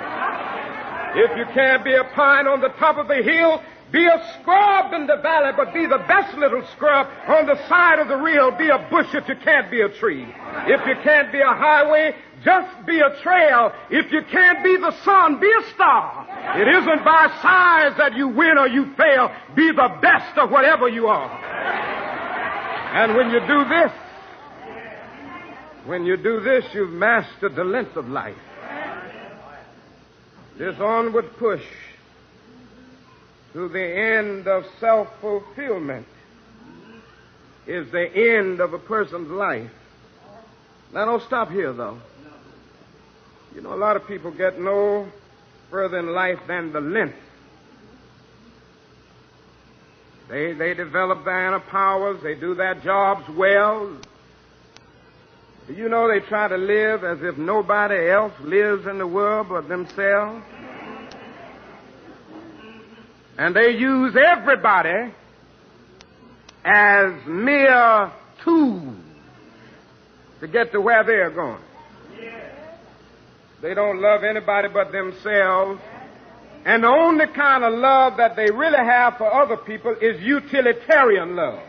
If 1.15 1.37
you 1.37 1.45
can't 1.53 1.83
be 1.83 1.93
a 1.93 2.03
pine 2.15 2.47
on 2.47 2.59
the 2.59 2.69
top 2.79 2.97
of 2.97 3.07
the 3.07 3.21
hill, 3.21 3.61
be 3.91 4.05
a 4.05 4.39
scrub 4.41 4.93
in 4.93 5.07
the 5.07 5.17
valley, 5.17 5.51
but 5.55 5.73
be 5.73 5.85
the 5.85 6.03
best 6.07 6.35
little 6.37 6.65
scrub 6.75 7.07
on 7.27 7.45
the 7.45 7.55
side 7.69 7.99
of 7.99 8.07
the 8.07 8.17
rill. 8.17 8.51
Be 8.51 8.67
a 8.67 8.79
bush 8.89 9.07
if 9.13 9.29
you 9.29 9.35
can't 9.43 9.69
be 9.71 9.81
a 9.81 9.89
tree. 9.89 10.27
If 10.67 10.85
you 10.85 10.95
can't 11.03 11.31
be 11.31 11.39
a 11.39 11.53
highway, 11.53 12.15
just 12.45 12.85
be 12.85 12.99
a 12.99 13.21
trail. 13.23 13.73
If 13.89 14.11
you 14.11 14.21
can't 14.31 14.63
be 14.63 14.77
the 14.77 14.93
sun, 15.03 15.39
be 15.39 15.51
a 15.51 15.73
star. 15.73 16.27
It 16.61 16.67
isn't 16.67 17.03
by 17.03 17.27
size 17.41 17.97
that 17.97 18.15
you 18.15 18.27
win 18.27 18.59
or 18.59 18.67
you 18.67 18.93
fail. 18.95 19.31
Be 19.55 19.71
the 19.71 19.97
best 19.99 20.37
of 20.37 20.51
whatever 20.51 20.87
you 20.87 21.07
are. 21.07 21.29
And 22.95 23.15
when 23.15 23.31
you 23.31 23.39
do 23.39 23.67
this, 23.67 23.91
when 25.85 26.05
you 26.05 26.17
do 26.17 26.39
this, 26.39 26.65
you've 26.73 26.91
mastered 26.91 27.55
the 27.55 27.63
length 27.63 27.95
of 27.95 28.07
life. 28.07 28.37
This 30.57 30.79
onward 30.79 31.35
push 31.37 31.63
to 33.53 33.67
the 33.67 33.83
end 33.83 34.47
of 34.47 34.63
self 34.79 35.07
fulfillment 35.19 36.07
is 37.67 37.91
the 37.91 38.37
end 38.37 38.59
of 38.61 38.73
a 38.73 38.79
person's 38.79 39.29
life. 39.31 39.71
Now, 40.93 41.05
don't 41.05 41.23
stop 41.23 41.49
here, 41.49 41.73
though. 41.73 41.99
You 43.55 43.61
know, 43.61 43.73
a 43.73 43.79
lot 43.79 43.95
of 43.95 44.05
people 44.05 44.31
get 44.31 44.59
no 44.59 45.07
further 45.71 45.99
in 45.99 46.13
life 46.13 46.39
than 46.45 46.73
the 46.73 46.81
length. 46.81 47.15
They, 50.29 50.51
they 50.53 50.73
develop 50.73 51.23
their 51.23 51.47
inner 51.47 51.61
powers, 51.61 52.21
they 52.21 52.35
do 52.35 52.53
their 52.53 52.75
jobs 52.75 53.23
well. 53.29 53.97
You 55.69 55.87
know 55.87 56.07
they 56.07 56.19
try 56.19 56.49
to 56.49 56.57
live 56.57 57.03
as 57.03 57.23
if 57.23 57.37
nobody 57.37 58.09
else 58.09 58.33
lives 58.41 58.85
in 58.87 58.97
the 58.97 59.07
world 59.07 59.47
but 59.49 59.69
themselves? 59.69 60.43
And 63.37 63.55
they 63.55 63.71
use 63.71 64.15
everybody 64.15 65.13
as 66.63 67.13
mere 67.25 68.11
tools 68.43 68.95
to 70.41 70.47
get 70.47 70.71
to 70.73 70.81
where 70.81 71.03
they're 71.03 71.29
going. 71.29 71.61
They 73.65 73.73
don't 73.73 73.99
love 73.99 74.23
anybody 74.23 74.67
but 74.71 74.91
themselves. 74.91 75.81
And 76.65 76.83
the 76.83 76.87
only 76.87 77.25
kind 77.25 77.63
of 77.63 77.73
love 77.73 78.17
that 78.17 78.35
they 78.35 78.51
really 78.51 78.77
have 78.77 79.17
for 79.17 79.25
other 79.25 79.57
people 79.57 79.95
is 79.99 80.21
utilitarian 80.21 81.35
love. 81.35 81.63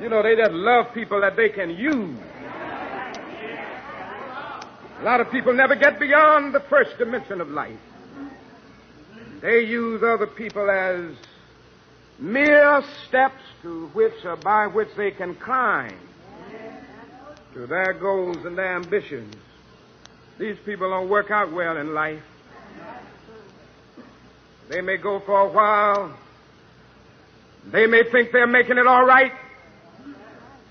You 0.00 0.08
know, 0.08 0.20
they 0.24 0.34
just 0.34 0.50
love 0.50 0.86
people 0.92 1.20
that 1.20 1.36
they 1.36 1.50
can 1.50 1.70
use. 1.70 2.18
A 5.00 5.04
lot 5.04 5.20
of 5.20 5.30
people 5.30 5.52
never 5.52 5.76
get 5.76 6.00
beyond 6.00 6.52
the 6.52 6.60
first 6.68 6.98
dimension 6.98 7.40
of 7.40 7.48
life. 7.48 7.78
They 9.42 9.60
use 9.60 10.02
other 10.02 10.26
people 10.26 10.68
as 10.68 11.14
mere 12.18 12.82
steps 13.06 13.42
to 13.62 13.86
which 13.94 14.24
or 14.24 14.34
by 14.38 14.66
which 14.66 14.88
they 14.96 15.12
can 15.12 15.36
climb 15.36 16.00
to 17.54 17.68
their 17.68 17.92
goals 17.92 18.38
and 18.44 18.58
their 18.58 18.74
ambitions. 18.74 19.36
These 20.42 20.58
people 20.66 20.90
don't 20.90 21.08
work 21.08 21.30
out 21.30 21.52
well 21.52 21.76
in 21.76 21.94
life. 21.94 22.20
They 24.68 24.80
may 24.80 24.96
go 24.96 25.20
for 25.20 25.38
a 25.38 25.48
while. 25.48 26.18
They 27.70 27.86
may 27.86 28.02
think 28.10 28.32
they're 28.32 28.48
making 28.48 28.76
it 28.76 28.88
all 28.88 29.06
right. 29.06 29.30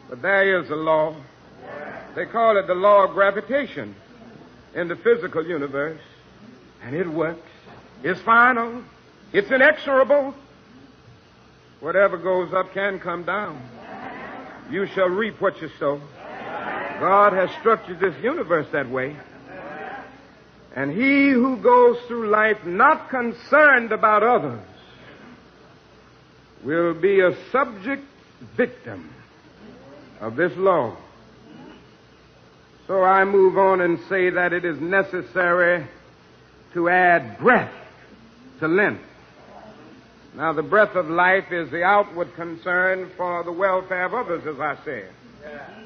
But 0.10 0.22
there 0.22 0.62
is 0.62 0.70
a 0.70 0.76
law. 0.76 1.16
They 2.16 2.26
call 2.26 2.58
it 2.58 2.68
the 2.68 2.74
law 2.76 3.06
of 3.06 3.12
gravitation 3.12 3.96
in 4.76 4.90
the 4.90 4.98
physical 4.98 5.48
universe. 5.48 6.02
And 6.84 6.94
it 6.94 7.08
works. 7.08 7.48
It's 8.04 8.20
final. 8.24 8.84
It's 9.32 9.50
inexorable. 9.50 10.36
Whatever 11.80 12.18
goes 12.18 12.54
up 12.54 12.74
can 12.74 13.00
come 13.00 13.24
down. 13.24 13.62
You 14.70 14.86
shall 14.88 15.08
reap 15.08 15.40
what 15.40 15.62
you 15.62 15.70
sow. 15.80 16.02
God 17.00 17.32
has 17.32 17.50
structured 17.62 18.02
this 18.02 18.22
universe 18.22 18.68
that 18.74 18.90
way. 18.90 19.16
And 20.76 20.92
he 20.92 21.32
who 21.32 21.58
goes 21.58 21.98
through 22.08 22.30
life 22.30 22.64
not 22.66 23.10
concerned 23.10 23.92
about 23.92 24.24
others 24.24 24.66
will 26.64 26.94
be 26.94 27.20
a 27.20 27.36
subject 27.52 28.04
victim 28.56 29.10
of 30.22 30.36
this 30.36 30.54
law. 30.56 30.96
So 32.88 33.04
I 33.04 33.26
move 33.26 33.58
on 33.58 33.82
and 33.82 34.00
say 34.08 34.30
that 34.30 34.54
it 34.54 34.64
is 34.66 34.80
necessary 34.80 35.88
to 36.74 36.90
add 36.90 37.38
breadth 37.40 37.74
to 38.60 38.68
length. 38.68 39.04
Now, 40.36 40.54
the 40.54 40.64
breath 40.64 40.96
of 40.96 41.10
life 41.10 41.52
is 41.52 41.70
the 41.72 41.84
outward 41.84 42.34
concern 42.36 43.12
for 43.18 43.44
the 43.44 43.52
welfare 43.52 44.06
of 44.06 44.14
others, 44.14 44.48
as 44.48 44.60
I 44.60 44.78
said. 44.86 45.10
A 45.44 45.81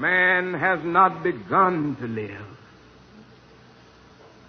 man 0.00 0.54
has 0.54 0.82
not 0.82 1.22
begun 1.22 1.96
to 1.96 2.06
live 2.06 2.46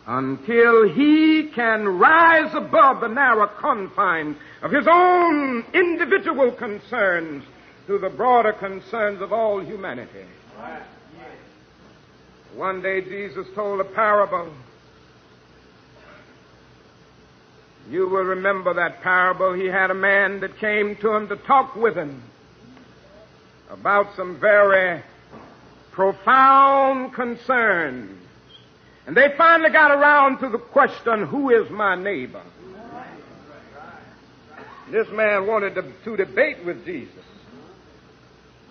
until 0.08 0.89
he 0.89 1.50
can 1.53 1.88
rise 1.88 2.53
above 2.55 3.01
the 3.01 3.08
narrow 3.08 3.48
confines 3.60 4.38
of 4.62 4.72
his 4.72 4.88
own 4.89 5.63
individual 5.74 6.51
concerns 6.51 7.43
to 7.88 7.98
the 7.98 8.10
broader 8.10 8.53
concerns 8.53 9.22
of 9.22 9.31
all 9.31 9.60
humanity. 9.60 10.25
One 12.55 12.81
day 12.81 13.01
Jesus 13.01 13.48
told 13.53 13.79
a 13.79 13.86
parable. 13.86 14.53
You 17.89 18.08
will 18.08 18.24
remember 18.24 18.74
that 18.74 19.01
parable. 19.01 19.53
He 19.53 19.65
had 19.65 19.91
a 19.91 19.96
man 19.96 20.39
that 20.41 20.58
came 20.58 20.96
to 20.98 21.13
him 21.13 21.27
to 21.29 21.36
talk 21.36 21.75
with 21.75 21.96
him 21.96 22.24
about 23.70 24.15
some 24.15 24.39
very 24.39 25.01
profound 25.91 27.13
concerns. 27.13 28.17
And 29.07 29.15
they 29.15 29.29
finally 29.38 29.71
got 29.71 29.91
around 29.91 30.39
to 30.39 30.50
the 30.50 30.57
question, 30.57 31.25
who 31.25 31.50
is 31.50 31.69
my 31.69 31.95
neighbor? 31.95 32.43
This 34.89 35.07
man 35.12 35.48
wanted 35.48 35.75
to, 35.75 35.83
to 36.03 36.17
debate 36.17 36.65
with 36.65 36.86
Jesus. 36.86 37.24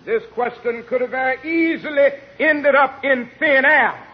This 0.05 0.23
question 0.33 0.83
could 0.87 1.01
have 1.01 1.11
very 1.11 1.73
easily 1.73 2.09
ended 2.39 2.75
up 2.75 3.03
in 3.03 3.29
thin 3.39 3.65
air 3.65 4.07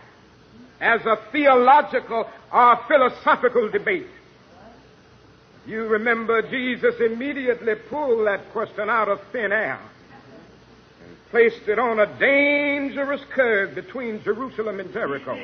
as 0.79 1.01
a 1.05 1.17
theological 1.31 2.29
or 2.51 2.79
philosophical 2.87 3.69
debate. 3.69 4.07
You 5.65 5.87
remember 5.87 6.41
Jesus 6.49 6.95
immediately 6.99 7.75
pulled 7.89 8.25
that 8.25 8.51
question 8.51 8.89
out 8.89 9.09
of 9.09 9.19
thin 9.31 9.51
air 9.51 9.79
placed 11.29 11.67
it 11.67 11.77
on 11.77 11.99
a 11.99 12.19
dangerous 12.19 13.21
curve 13.33 13.75
between 13.75 14.23
Jerusalem 14.23 14.79
and 14.79 14.91
Jericho. 14.93 15.35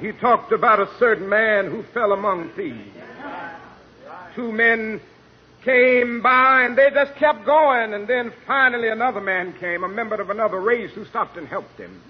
He 0.00 0.12
talked 0.12 0.52
about 0.52 0.80
a 0.80 0.88
certain 0.98 1.28
man 1.28 1.70
who 1.70 1.82
fell 1.94 2.12
among 2.12 2.50
thieves. 2.50 2.96
Two 4.34 4.50
men 4.52 5.00
came 5.62 6.22
by 6.22 6.62
and 6.62 6.76
they 6.76 6.90
just 6.90 7.14
kept 7.16 7.44
going, 7.44 7.92
and 7.92 8.08
then 8.08 8.32
finally 8.46 8.88
another 8.88 9.20
man 9.20 9.52
came, 9.58 9.84
a 9.84 9.88
member 9.88 10.20
of 10.20 10.30
another 10.30 10.60
race, 10.60 10.90
who 10.94 11.04
stopped 11.04 11.36
and 11.36 11.46
helped 11.46 11.78
him. 11.78 12.00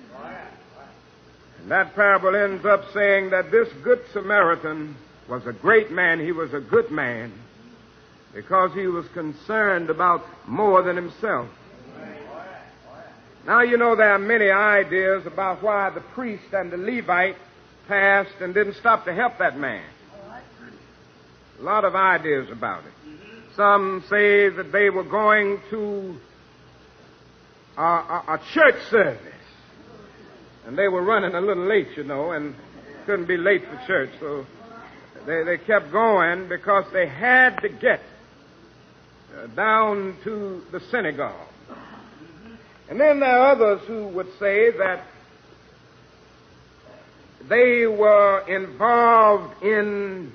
And 1.63 1.71
that 1.71 1.95
parable 1.95 2.35
ends 2.37 2.65
up 2.65 2.85
saying 2.95 3.31
that 3.31 3.51
this 3.51 3.69
good 3.83 4.03
Samaritan 4.13 4.97
was 5.29 5.47
a 5.47 5.53
great 5.53 5.91
man. 5.91 6.21
He 6.21 6.33
was 6.33 6.55
a 6.55 6.61
good 6.61 6.91
man 6.91 7.33
because 8.35 8.73
he 8.73 8.87
was 8.87 9.07
concerned 9.09 9.91
about 9.91 10.25
more 10.47 10.83
than 10.83 10.97
himself. 10.97 11.49
Now, 13.47 13.63
you 13.63 13.77
know, 13.77 13.97
there 13.97 14.13
are 14.13 14.19
many 14.19 14.51
ideas 14.51 15.27
about 15.27 15.63
why 15.63 15.91
the 15.91 16.01
priest 16.01 16.45
and 16.53 16.71
the 16.71 16.77
Levite 16.77 17.37
passed 17.89 18.41
and 18.41 18.53
didn't 18.55 18.75
stop 18.75 19.05
to 19.07 19.15
help 19.15 19.39
that 19.39 19.59
man. 19.59 19.85
A 21.59 21.63
lot 21.63 21.85
of 21.85 21.95
ideas 21.95 22.49
about 22.51 22.85
it. 22.85 22.93
Some 23.57 24.05
say 24.09 24.49
that 24.49 24.71
they 24.73 24.91
were 24.91 25.05
going 25.05 25.59
to 25.71 26.17
a, 27.77 27.83
a, 27.83 28.25
a 28.29 28.41
church 28.53 28.83
service. 28.91 29.27
And 30.67 30.77
they 30.79 30.89
were 30.89 31.03
running 31.03 31.35
a 31.35 31.41
little 31.41 31.67
late, 31.67 31.89
you 31.97 32.05
know, 32.05 32.33
and 32.33 32.55
couldn't 33.07 33.27
be 33.27 33.37
late 33.37 33.63
for 33.65 33.87
church, 33.87 34.11
so 34.21 34.47
they, 35.27 35.43
they 35.45 35.59
kept 35.59 35.91
going 35.91 36.49
because 36.49 36.85
they 36.93 37.09
had 37.09 37.57
to 37.61 37.69
get 37.69 38.01
uh, 39.37 39.47
down 39.49 40.17
to 40.25 40.63
the 40.71 40.81
synagogue. 40.91 41.50
And 42.91 43.01
then 43.01 43.21
there 43.21 43.31
are 43.31 43.53
others 43.53 43.81
who 43.87 44.09
would 44.09 44.27
say 44.41 44.73
that 44.73 45.05
they 47.49 47.87
were 47.87 48.41
involved 48.49 49.63
in 49.63 50.33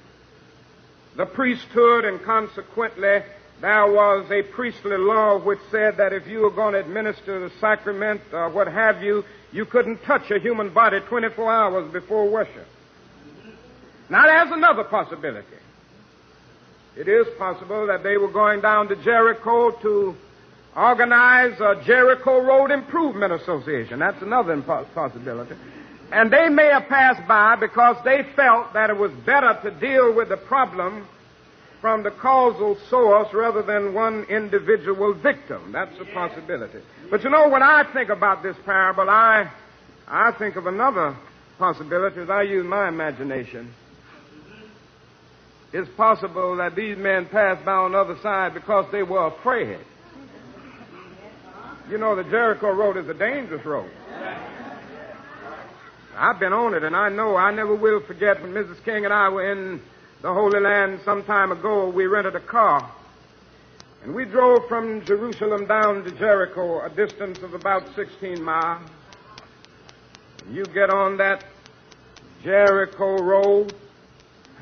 the 1.17 1.25
priesthood 1.25 2.05
and 2.05 2.21
consequently 2.23 3.23
there 3.61 3.87
was 3.87 4.31
a 4.31 4.41
priestly 4.41 4.97
law 4.97 5.37
which 5.37 5.59
said 5.69 5.97
that 5.97 6.13
if 6.13 6.27
you 6.27 6.39
were 6.39 6.49
going 6.49 6.73
to 6.73 6.79
administer 6.79 7.41
the 7.41 7.51
sacrament 7.59 8.21
or 8.31 8.49
what 8.49 8.67
have 8.67 9.03
you, 9.03 9.23
you 9.51 9.65
couldn't 9.65 10.01
touch 10.03 10.31
a 10.31 10.39
human 10.39 10.73
body 10.73 10.99
24 11.01 11.51
hours 11.51 11.91
before 11.91 12.29
worship. 12.29 12.67
Now, 14.09 14.25
there's 14.25 14.51
another 14.51 14.83
possibility. 14.83 15.47
It 16.95 17.07
is 17.07 17.27
possible 17.37 17.87
that 17.87 18.03
they 18.03 18.17
were 18.17 18.31
going 18.31 18.61
down 18.61 18.87
to 18.89 18.95
Jericho 18.97 19.71
to 19.71 20.15
organize 20.75 21.59
a 21.59 21.81
Jericho 21.85 22.39
Road 22.39 22.71
Improvement 22.71 23.33
Association. 23.33 23.99
That's 23.99 24.21
another 24.21 24.61
possibility. 24.93 25.55
And 26.11 26.31
they 26.31 26.49
may 26.49 26.67
have 26.67 26.87
passed 26.87 27.27
by 27.27 27.55
because 27.55 27.95
they 28.03 28.21
felt 28.35 28.73
that 28.73 28.89
it 28.89 28.97
was 28.97 29.11
better 29.25 29.57
to 29.63 29.71
deal 29.79 30.13
with 30.13 30.29
the 30.29 30.37
problem 30.37 31.07
from 31.81 32.03
the 32.03 32.11
causal 32.11 32.77
source 32.89 33.27
rather 33.33 33.61
than 33.61 33.93
one 33.93 34.23
individual 34.25 35.13
victim. 35.13 35.71
That's 35.71 35.95
a 35.99 36.05
possibility. 36.13 36.79
But 37.09 37.23
you 37.23 37.29
know, 37.29 37.49
when 37.49 37.63
I 37.63 37.83
think 37.93 38.09
about 38.09 38.43
this 38.43 38.55
parable, 38.65 39.09
I, 39.09 39.51
I 40.07 40.31
think 40.33 40.55
of 40.55 40.67
another 40.67 41.15
possibility 41.57 42.21
as 42.21 42.29
I 42.29 42.43
use 42.43 42.65
my 42.65 42.87
imagination 42.87 43.73
it's 45.75 45.89
possible 45.97 46.55
that 46.55 46.73
these 46.73 46.97
men 46.97 47.25
passed 47.25 47.65
by 47.65 47.73
on 47.73 47.91
the 47.91 47.97
other 47.97 48.17
side 48.23 48.53
because 48.53 48.89
they 48.93 49.03
were 49.03 49.27
afraid. 49.27 49.79
You 51.89 51.99
know, 51.99 52.15
the 52.15 52.23
Jericho 52.23 52.71
Road 52.71 52.97
is 52.97 53.07
a 53.09 53.13
dangerous 53.13 53.63
road. 53.63 53.91
I've 56.17 56.39
been 56.39 56.51
on 56.53 56.73
it, 56.73 56.83
and 56.83 56.95
I 56.95 57.09
know 57.09 57.35
I 57.35 57.51
never 57.51 57.75
will 57.75 57.99
forget 57.99 58.41
when 58.41 58.53
Mrs. 58.53 58.83
King 58.83 59.05
and 59.05 59.13
I 59.13 59.29
were 59.29 59.51
in 59.51 59.79
the 60.23 60.33
Holy 60.33 60.59
Land 60.59 61.01
some 61.05 61.23
time 61.23 61.51
ago. 61.51 61.89
We 61.89 62.07
rented 62.07 62.35
a 62.35 62.39
car, 62.39 62.89
and 64.03 64.15
we 64.15 64.25
drove 64.25 64.67
from 64.67 65.05
Jerusalem 65.05 65.67
down 65.67 66.03
to 66.05 66.11
Jericho, 66.11 66.83
a 66.83 66.89
distance 66.89 67.39
of 67.43 67.53
about 67.53 67.83
16 67.95 68.41
miles. 68.41 68.89
You 70.49 70.63
get 70.65 70.89
on 70.89 71.17
that 71.17 71.43
Jericho 72.43 73.17
Road, 73.17 73.75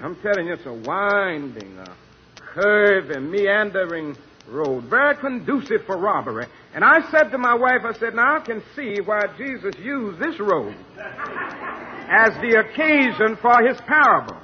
I'm 0.01 0.17
telling 0.17 0.47
you, 0.47 0.53
it's 0.53 0.65
a 0.65 0.73
winding, 0.73 1.77
a 1.79 1.95
curving, 2.35 3.31
meandering 3.31 4.17
road, 4.47 4.85
very 4.85 5.15
conducive 5.17 5.85
for 5.85 5.97
robbery. 5.97 6.45
And 6.73 6.83
I 6.83 7.09
said 7.11 7.29
to 7.31 7.37
my 7.37 7.53
wife, 7.53 7.81
I 7.83 7.93
said, 7.93 8.15
now 8.15 8.37
I 8.37 8.39
can 8.39 8.61
see 8.75 8.99
why 9.01 9.21
Jesus 9.37 9.75
used 9.79 10.19
this 10.19 10.39
road 10.39 10.75
as 10.97 12.33
the 12.41 12.59
occasion 12.59 13.37
for 13.41 13.61
his 13.65 13.79
parable. 13.87 14.37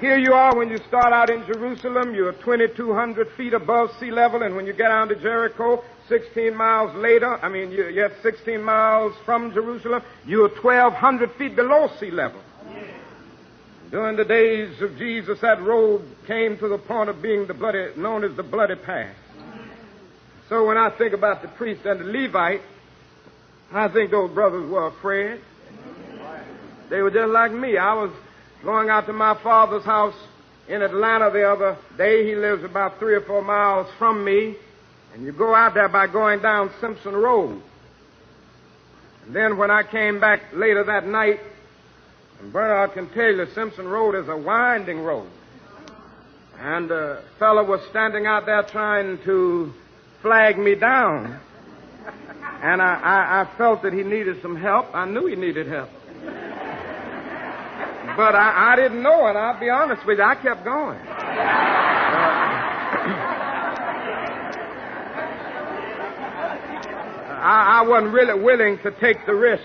Here 0.00 0.18
you 0.18 0.32
are 0.32 0.56
when 0.56 0.68
you 0.68 0.78
start 0.86 1.12
out 1.12 1.28
in 1.28 1.44
Jerusalem, 1.46 2.14
you're 2.14 2.32
2,200 2.32 3.32
feet 3.36 3.52
above 3.52 3.90
sea 3.98 4.12
level, 4.12 4.42
and 4.42 4.54
when 4.54 4.64
you 4.64 4.72
get 4.72 4.88
down 4.88 5.08
to 5.08 5.16
Jericho, 5.16 5.82
16 6.08 6.54
miles 6.54 6.94
later, 6.94 7.34
I 7.44 7.48
mean, 7.48 7.72
you're 7.72 7.90
yet 7.90 8.12
16 8.22 8.62
miles 8.62 9.14
from 9.24 9.52
Jerusalem, 9.52 10.02
you're 10.24 10.50
1,200 10.50 11.32
feet 11.32 11.56
below 11.56 11.88
sea 11.98 12.12
level. 12.12 12.40
During 13.90 14.16
the 14.16 14.24
days 14.24 14.80
of 14.82 14.96
Jesus, 14.98 15.40
that 15.40 15.62
road 15.62 16.02
came 16.26 16.58
to 16.58 16.68
the 16.68 16.78
point 16.78 17.08
of 17.08 17.20
being 17.20 17.46
the 17.46 17.54
bloody, 17.54 17.88
known 17.96 18.22
as 18.22 18.36
the 18.36 18.42
bloody 18.42 18.76
path. 18.76 19.16
So 20.48 20.66
when 20.66 20.78
I 20.78 20.90
think 20.96 21.12
about 21.12 21.42
the 21.42 21.48
priest 21.48 21.84
and 21.84 22.00
the 22.00 22.04
Levite, 22.04 22.62
I 23.72 23.88
think 23.88 24.10
those 24.10 24.30
brothers 24.30 24.70
were 24.70 24.86
afraid. 24.86 25.40
They 26.88 27.02
were 27.02 27.10
just 27.10 27.30
like 27.30 27.52
me. 27.52 27.76
I 27.76 27.92
was 27.94 28.10
going 28.64 28.88
out 28.88 29.06
to 29.06 29.12
my 29.12 29.38
father's 29.42 29.84
house 29.84 30.14
in 30.68 30.80
Atlanta 30.80 31.30
the 31.30 31.44
other 31.44 31.76
day. 31.98 32.26
He 32.26 32.34
lives 32.34 32.64
about 32.64 32.98
three 32.98 33.14
or 33.14 33.20
four 33.20 33.42
miles 33.42 33.88
from 33.98 34.24
me. 34.24 34.56
And 35.12 35.24
you 35.24 35.32
go 35.32 35.54
out 35.54 35.74
there 35.74 35.88
by 35.88 36.06
going 36.06 36.40
down 36.40 36.70
Simpson 36.80 37.14
Road. 37.14 37.60
And 39.26 39.36
then 39.36 39.58
when 39.58 39.70
I 39.70 39.82
came 39.82 40.18
back 40.18 40.40
later 40.54 40.82
that 40.84 41.06
night, 41.06 41.40
and 42.40 42.50
Bernard 42.52 42.94
can 42.94 43.10
tell 43.10 43.32
you 43.32 43.46
Simpson 43.54 43.86
Road 43.86 44.14
is 44.14 44.28
a 44.28 44.36
winding 44.36 45.00
road. 45.00 45.28
And 46.58 46.90
a 46.90 47.22
fellow 47.38 47.64
was 47.64 47.80
standing 47.90 48.26
out 48.26 48.46
there 48.46 48.62
trying 48.62 49.18
to 49.24 49.74
flag 50.22 50.58
me 50.58 50.74
down. 50.74 51.40
And 52.62 52.82
I, 52.82 52.94
I, 52.94 53.40
I 53.42 53.56
felt 53.56 53.82
that 53.82 53.92
he 53.92 54.02
needed 54.02 54.42
some 54.42 54.56
help. 54.56 54.86
I 54.94 55.04
knew 55.04 55.26
he 55.26 55.36
needed 55.36 55.68
help. 55.68 55.90
But 58.16 58.34
I, 58.34 58.72
I 58.72 58.76
didn't 58.76 59.02
know, 59.02 59.26
and 59.26 59.38
I'll 59.38 59.60
be 59.60 59.70
honest 59.70 60.04
with 60.04 60.18
you, 60.18 60.24
I 60.24 60.34
kept 60.34 60.64
going. 60.64 60.98
Uh, 60.98 61.28
I, 67.40 67.78
I 67.78 67.82
wasn't 67.86 68.12
really 68.12 68.42
willing 68.42 68.78
to 68.78 68.90
take 68.90 69.24
the 69.24 69.34
risk. 69.34 69.62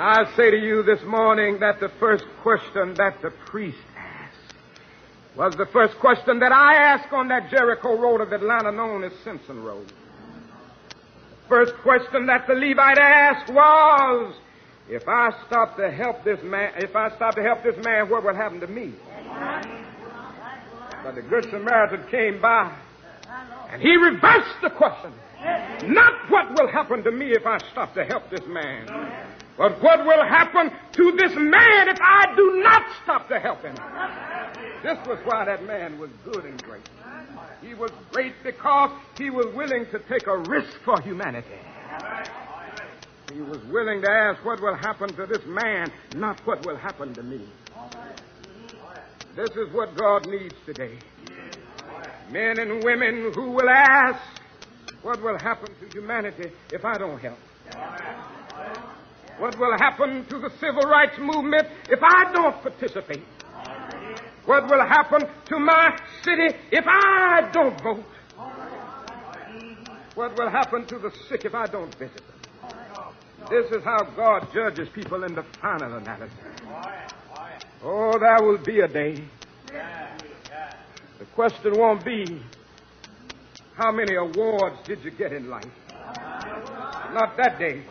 I 0.00 0.24
say 0.36 0.50
to 0.50 0.56
you 0.56 0.82
this 0.82 1.02
morning 1.02 1.60
that 1.60 1.78
the 1.80 1.88
first 2.00 2.24
question 2.42 2.94
that 2.94 3.22
the 3.22 3.30
priest 3.30 3.78
was 5.38 5.54
the 5.54 5.66
first 5.66 5.96
question 6.00 6.40
that 6.40 6.50
I 6.50 6.74
asked 6.74 7.12
on 7.12 7.28
that 7.28 7.48
Jericho 7.48 7.96
road 7.96 8.20
of 8.20 8.32
Atlanta 8.32 8.72
known 8.72 9.04
as 9.04 9.12
Simpson 9.22 9.62
Road. 9.62 9.86
The 9.86 11.48
first 11.48 11.74
question 11.76 12.26
that 12.26 12.48
the 12.48 12.54
Levite 12.54 12.98
asked 12.98 13.48
was, 13.52 14.34
if 14.88 15.06
I 15.06 15.30
stop 15.46 15.76
to 15.76 15.92
help 15.92 16.24
this 16.24 16.42
man, 16.42 16.72
if 16.78 16.96
I 16.96 17.14
stop 17.14 17.36
to 17.36 17.42
help 17.42 17.62
this 17.62 17.76
man, 17.84 18.10
what 18.10 18.24
will 18.24 18.34
happen 18.34 18.58
to 18.58 18.66
me? 18.66 18.94
But 21.04 21.14
the 21.14 21.22
Good 21.22 21.44
Samaritan 21.44 22.08
came 22.10 22.40
by 22.42 22.76
and 23.70 23.80
he 23.80 23.94
reversed 23.94 24.60
the 24.60 24.70
question. 24.70 25.12
Not 25.86 26.14
what 26.30 26.50
will 26.58 26.68
happen 26.72 27.04
to 27.04 27.12
me 27.12 27.30
if 27.30 27.46
I 27.46 27.58
stop 27.70 27.94
to 27.94 28.04
help 28.04 28.28
this 28.28 28.44
man, 28.48 28.88
but 29.58 29.82
what 29.82 30.06
will 30.06 30.24
happen 30.24 30.70
to 30.92 31.12
this 31.18 31.34
man 31.34 31.88
if 31.88 31.98
I 32.00 32.32
do 32.36 32.62
not 32.62 32.82
stop 33.02 33.28
to 33.28 33.40
help 33.40 33.62
him? 33.62 33.74
This 34.84 34.96
was 35.06 35.18
why 35.24 35.44
that 35.46 35.64
man 35.64 35.98
was 35.98 36.10
good 36.24 36.44
and 36.44 36.62
great. 36.62 36.88
He 37.60 37.74
was 37.74 37.90
great 38.12 38.34
because 38.44 38.92
he 39.18 39.30
was 39.30 39.46
willing 39.56 39.84
to 39.90 39.98
take 40.08 40.28
a 40.28 40.38
risk 40.38 40.78
for 40.84 41.00
humanity. 41.00 41.58
He 43.34 43.40
was 43.40 43.58
willing 43.64 44.00
to 44.02 44.08
ask 44.08 44.44
what 44.44 44.60
will 44.62 44.76
happen 44.76 45.08
to 45.16 45.26
this 45.26 45.44
man, 45.44 45.90
not 46.14 46.40
what 46.46 46.64
will 46.64 46.76
happen 46.76 47.12
to 47.14 47.22
me. 47.24 47.40
This 49.34 49.50
is 49.50 49.72
what 49.72 49.96
God 49.96 50.26
needs 50.28 50.54
today. 50.66 50.98
Men 52.30 52.60
and 52.60 52.82
women 52.84 53.32
who 53.34 53.50
will 53.50 53.68
ask 53.68 54.20
what 55.02 55.20
will 55.20 55.38
happen 55.38 55.68
to 55.80 55.98
humanity 55.98 56.50
if 56.72 56.84
I 56.84 56.96
don't 56.96 57.18
help. 57.18 57.38
What 59.38 59.58
will 59.58 59.76
happen 59.78 60.24
to 60.26 60.38
the 60.38 60.50
civil 60.58 60.82
rights 60.82 61.18
movement 61.18 61.68
if 61.88 62.00
I 62.02 62.32
don't 62.32 62.60
participate? 62.60 63.22
What 64.46 64.68
will 64.68 64.80
happen 64.80 65.20
to 65.46 65.58
my 65.58 65.96
city 66.22 66.56
if 66.72 66.84
I 66.86 67.48
don't 67.52 67.80
vote? 67.80 68.04
What 70.14 70.36
will 70.36 70.50
happen 70.50 70.86
to 70.86 70.98
the 70.98 71.12
sick 71.28 71.44
if 71.44 71.54
I 71.54 71.66
don't 71.66 71.94
visit 71.94 72.16
them? 72.16 72.38
This 73.48 73.70
is 73.70 73.84
how 73.84 74.02
God 74.16 74.48
judges 74.52 74.88
people 74.88 75.22
in 75.22 75.34
the 75.34 75.44
final 75.62 75.94
analysis. 75.94 76.36
Oh, 77.84 78.18
there 78.18 78.42
will 78.42 78.58
be 78.58 78.80
a 78.80 78.88
day. 78.88 79.22
The 81.18 81.24
question 81.34 81.72
won't 81.76 82.04
be 82.04 82.42
how 83.76 83.92
many 83.92 84.16
awards 84.16 84.76
did 84.84 85.04
you 85.04 85.12
get 85.12 85.32
in 85.32 85.48
life? 85.48 85.64
Not 87.14 87.36
that 87.36 87.58
day. 87.58 87.82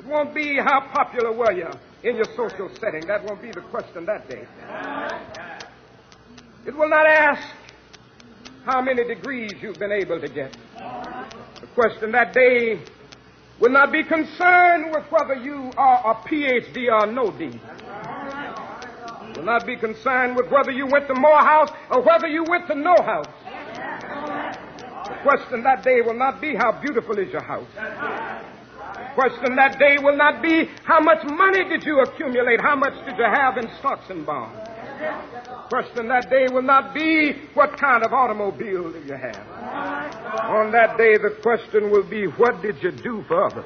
It 0.00 0.06
won't 0.06 0.34
be 0.34 0.56
how 0.56 0.80
popular 0.94 1.30
were 1.30 1.52
you 1.52 1.68
in 2.02 2.16
your 2.16 2.24
social 2.34 2.70
setting. 2.80 3.06
That 3.06 3.22
won't 3.22 3.42
be 3.42 3.50
the 3.50 3.60
question 3.60 4.06
that 4.06 4.30
day. 4.30 4.46
It 6.64 6.74
will 6.74 6.88
not 6.88 7.06
ask 7.06 7.42
how 8.64 8.80
many 8.80 9.04
degrees 9.04 9.52
you've 9.60 9.78
been 9.78 9.92
able 9.92 10.18
to 10.18 10.26
get. 10.26 10.56
The 10.74 11.66
question 11.74 12.12
that 12.12 12.32
day 12.32 12.80
will 13.60 13.72
not 13.72 13.92
be 13.92 14.02
concerned 14.02 14.90
with 14.90 15.04
whether 15.10 15.34
you 15.34 15.70
are 15.76 16.12
a 16.12 16.14
PhD 16.26 16.90
or 16.90 17.06
no 17.06 17.30
D. 17.30 17.60
Will 19.36 19.44
not 19.44 19.66
be 19.66 19.76
concerned 19.76 20.34
with 20.34 20.50
whether 20.50 20.70
you 20.70 20.86
went 20.86 21.08
to 21.08 21.14
Morehouse 21.14 21.68
or 21.90 22.00
whether 22.00 22.26
you 22.26 22.44
went 22.48 22.66
to 22.68 22.74
no 22.74 22.94
house. 23.04 23.26
The 25.04 25.16
question 25.22 25.62
that 25.64 25.84
day 25.84 26.00
will 26.00 26.16
not 26.16 26.40
be 26.40 26.54
how 26.54 26.72
beautiful 26.80 27.18
is 27.18 27.30
your 27.30 27.42
house. 27.42 27.68
Question 29.14 29.56
that 29.56 29.78
day 29.78 29.96
will 30.02 30.16
not 30.16 30.42
be 30.42 30.68
how 30.84 31.00
much 31.00 31.24
money 31.24 31.64
did 31.68 31.84
you 31.84 32.00
accumulate, 32.00 32.60
how 32.60 32.76
much 32.76 32.94
did 33.04 33.18
you 33.18 33.24
have 33.24 33.56
in 33.58 33.68
stocks 33.78 34.08
and 34.08 34.24
bonds. 34.24 34.58
Question 35.68 36.08
that 36.08 36.28
day 36.28 36.46
will 36.52 36.62
not 36.62 36.94
be 36.94 37.32
what 37.54 37.78
kind 37.80 38.04
of 38.04 38.12
automobile 38.12 38.92
do 38.92 38.98
you 39.06 39.14
have. 39.14 39.46
On 40.50 40.70
that 40.72 40.98
day, 40.98 41.16
the 41.16 41.38
question 41.42 41.90
will 41.90 42.08
be 42.08 42.26
what 42.26 42.60
did 42.60 42.82
you 42.82 42.90
do 42.90 43.24
for 43.26 43.44
others. 43.46 43.64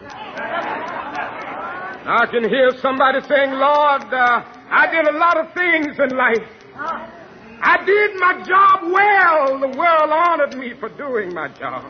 I 2.07 2.27
can 2.31 2.49
hear 2.49 2.71
somebody 2.81 3.21
saying, 3.27 3.51
Lord, 3.53 4.05
uh, 4.13 4.45
I 4.71 4.87
did 4.91 5.09
a 5.09 5.17
lot 5.19 5.39
of 5.39 5.55
things 5.55 5.99
in 5.99 6.17
life. 6.17 6.47
I 6.77 7.83
did 7.85 8.21
my 8.21 8.43
job 8.45 8.93
well. 8.93 9.59
The 9.59 9.79
world 9.79 10.11
honored 10.11 10.55
me 10.57 10.75
for 10.79 10.91
doing 10.91 11.33
my 11.33 11.49
job. 11.49 11.83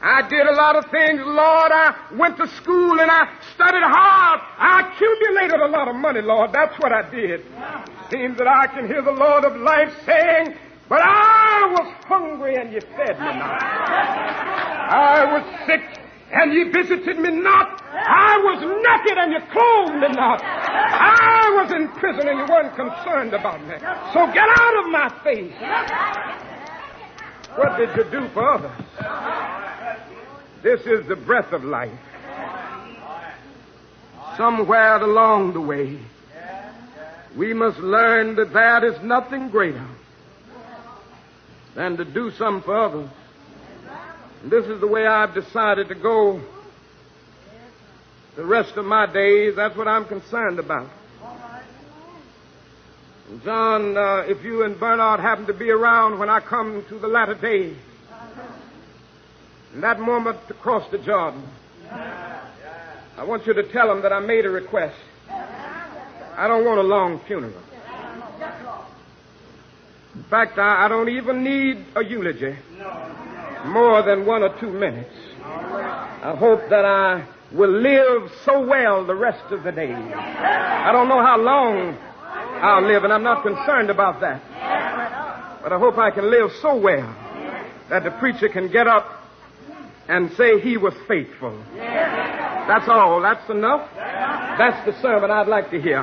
I 0.00 0.28
did 0.28 0.46
a 0.46 0.52
lot 0.52 0.76
of 0.76 0.90
things, 0.90 1.20
Lord. 1.24 1.72
I 1.72 1.94
went 2.12 2.36
to 2.36 2.46
school 2.48 3.00
and 3.00 3.10
I 3.10 3.28
studied 3.54 3.82
hard. 3.82 4.40
I 4.58 4.92
accumulated 4.92 5.60
a 5.60 5.68
lot 5.68 5.88
of 5.88 5.96
money, 5.96 6.20
Lord. 6.20 6.52
That's 6.52 6.78
what 6.78 6.92
I 6.92 7.08
did. 7.10 7.44
Seems 8.10 8.36
that 8.38 8.46
I 8.46 8.66
can 8.66 8.86
hear 8.86 9.02
the 9.02 9.12
Lord 9.12 9.44
of 9.44 9.56
life 9.56 9.92
saying, 10.04 10.56
but 10.88 11.00
I 11.00 11.66
was 11.72 11.94
hungry 12.04 12.56
and 12.56 12.72
you 12.72 12.80
fed 12.80 13.18
me 13.18 13.26
not. 13.26 13.62
I 13.62 15.24
was 15.32 15.42
sick 15.66 15.80
and 16.32 16.52
you 16.52 16.70
visited 16.70 17.18
me 17.18 17.30
not. 17.30 17.80
I 17.94 18.36
was 18.38 18.60
naked 18.60 19.16
and 19.16 19.32
you 19.32 19.40
clothed 19.52 19.94
me 19.94 20.08
not. 20.14 20.42
I 20.44 21.62
was 21.62 21.72
in 21.72 21.88
prison 21.88 22.28
and 22.28 22.38
you 22.38 22.46
weren't 22.46 22.74
concerned 22.76 23.32
about 23.32 23.60
me. 23.66 23.76
So 24.12 24.26
get 24.32 24.48
out 24.58 24.84
of 24.84 24.90
my 24.90 25.08
face. 25.24 25.54
What 27.56 27.78
did 27.78 27.96
you 27.96 28.04
do 28.10 28.28
for 28.34 28.50
others? 28.50 29.63
This 30.64 30.80
is 30.86 31.06
the 31.06 31.14
breath 31.14 31.52
of 31.52 31.62
life. 31.62 31.92
Somewhere 34.38 34.96
along 34.96 35.52
the 35.52 35.60
way, 35.60 35.98
we 37.36 37.52
must 37.52 37.78
learn 37.80 38.34
that 38.36 38.54
there 38.54 38.82
is 38.86 39.02
nothing 39.02 39.50
greater 39.50 39.86
than 41.74 41.98
to 41.98 42.04
do 42.06 42.30
something 42.30 42.62
for 42.62 42.76
others. 42.78 43.10
And 44.42 44.50
this 44.50 44.64
is 44.64 44.80
the 44.80 44.86
way 44.86 45.06
I've 45.06 45.34
decided 45.34 45.88
to 45.88 45.94
go 45.94 46.40
the 48.34 48.46
rest 48.46 48.78
of 48.78 48.86
my 48.86 49.04
days. 49.04 49.56
That's 49.56 49.76
what 49.76 49.86
I'm 49.86 50.06
concerned 50.06 50.58
about. 50.58 50.88
John, 53.44 53.98
uh, 53.98 54.24
if 54.26 54.42
you 54.42 54.62
and 54.62 54.80
Bernard 54.80 55.20
happen 55.20 55.44
to 55.46 55.52
be 55.52 55.68
around 55.68 56.18
when 56.18 56.30
I 56.30 56.40
come 56.40 56.86
to 56.88 56.98
the 56.98 57.08
latter 57.08 57.34
day, 57.34 57.76
in 59.74 59.80
that 59.80 59.98
moment 59.98 60.38
across 60.48 60.88
the 60.90 60.98
Jordan, 60.98 61.42
I 61.90 63.24
want 63.24 63.46
you 63.46 63.54
to 63.54 63.72
tell 63.72 63.88
them 63.88 64.02
that 64.02 64.12
I 64.12 64.20
made 64.20 64.46
a 64.46 64.50
request. 64.50 64.96
I 65.28 66.46
don't 66.48 66.64
want 66.64 66.78
a 66.78 66.82
long 66.82 67.20
funeral. 67.26 67.60
In 70.14 70.22
fact, 70.24 70.58
I, 70.58 70.84
I 70.84 70.88
don't 70.88 71.08
even 71.08 71.42
need 71.42 71.84
a 71.96 72.04
eulogy 72.04 72.56
more 73.66 74.02
than 74.02 74.26
one 74.26 74.42
or 74.42 74.58
two 74.60 74.70
minutes. 74.70 75.14
I 75.42 76.36
hope 76.38 76.68
that 76.70 76.84
I 76.84 77.26
will 77.52 77.70
live 77.70 78.30
so 78.44 78.64
well 78.64 79.04
the 79.04 79.14
rest 79.14 79.44
of 79.50 79.64
the 79.64 79.72
day. 79.72 79.92
I 79.92 80.92
don't 80.92 81.08
know 81.08 81.20
how 81.20 81.38
long 81.38 81.96
I'll 82.62 82.86
live, 82.86 83.02
and 83.04 83.12
I'm 83.12 83.24
not 83.24 83.42
concerned 83.42 83.90
about 83.90 84.20
that. 84.20 84.40
But 85.62 85.72
I 85.72 85.78
hope 85.78 85.98
I 85.98 86.10
can 86.10 86.30
live 86.30 86.52
so 86.62 86.76
well 86.76 87.16
that 87.90 88.04
the 88.04 88.10
preacher 88.12 88.48
can 88.48 88.70
get 88.70 88.86
up 88.86 89.23
and 90.08 90.32
say 90.32 90.60
he 90.60 90.76
was 90.76 90.94
faithful. 91.08 91.58
That's 91.76 92.88
all. 92.88 93.20
That's 93.20 93.48
enough. 93.50 93.88
That's 93.94 94.86
the 94.86 95.00
sermon 95.02 95.30
I'd 95.30 95.48
like 95.48 95.70
to 95.70 95.80
hear. 95.80 96.02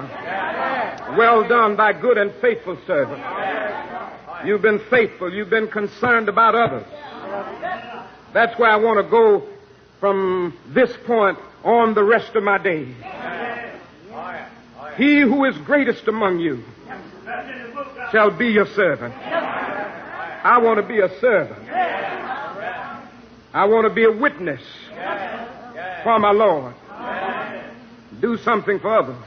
Well 1.18 1.48
done, 1.48 1.76
thy 1.76 1.94
good 1.94 2.18
and 2.18 2.32
faithful 2.42 2.78
servant. 2.86 3.24
You've 4.46 4.62
been 4.62 4.80
faithful. 4.90 5.32
You've 5.32 5.50
been 5.50 5.68
concerned 5.68 6.30
about 6.30 6.56
others. 6.56 6.86
That's 8.34 8.58
where 8.58 8.70
I 8.70 8.78
want 8.78 9.04
to 9.04 9.10
go 9.10 9.48
from 10.00 10.58
this 10.70 10.92
point 11.06 11.38
on 11.64 11.94
the 11.94 12.04
rest 12.04 12.36
of 12.36 12.44
my 12.44 12.58
days. 12.58 12.96
He 14.98 15.22
who 15.22 15.46
is 15.46 15.58
greatest 15.60 16.08
among 16.08 16.40
you 16.40 16.64
shall 18.12 18.32
be 18.32 18.48
your 18.48 18.68
servant. 18.68 19.14
I 19.16 20.58
want 20.58 20.78
to 20.78 20.88
be 20.88 21.00
a 21.00 21.20
servant. 21.20 21.68
I 23.54 23.66
want 23.66 23.88
to 23.88 23.94
be 23.94 24.06
a 24.06 24.12
witness 24.12 24.62
for 26.04 26.20
my 26.20 26.32
Lord. 26.32 26.74
Do 28.20 28.38
something 28.38 28.80
for 28.80 28.98
others. 28.98 29.24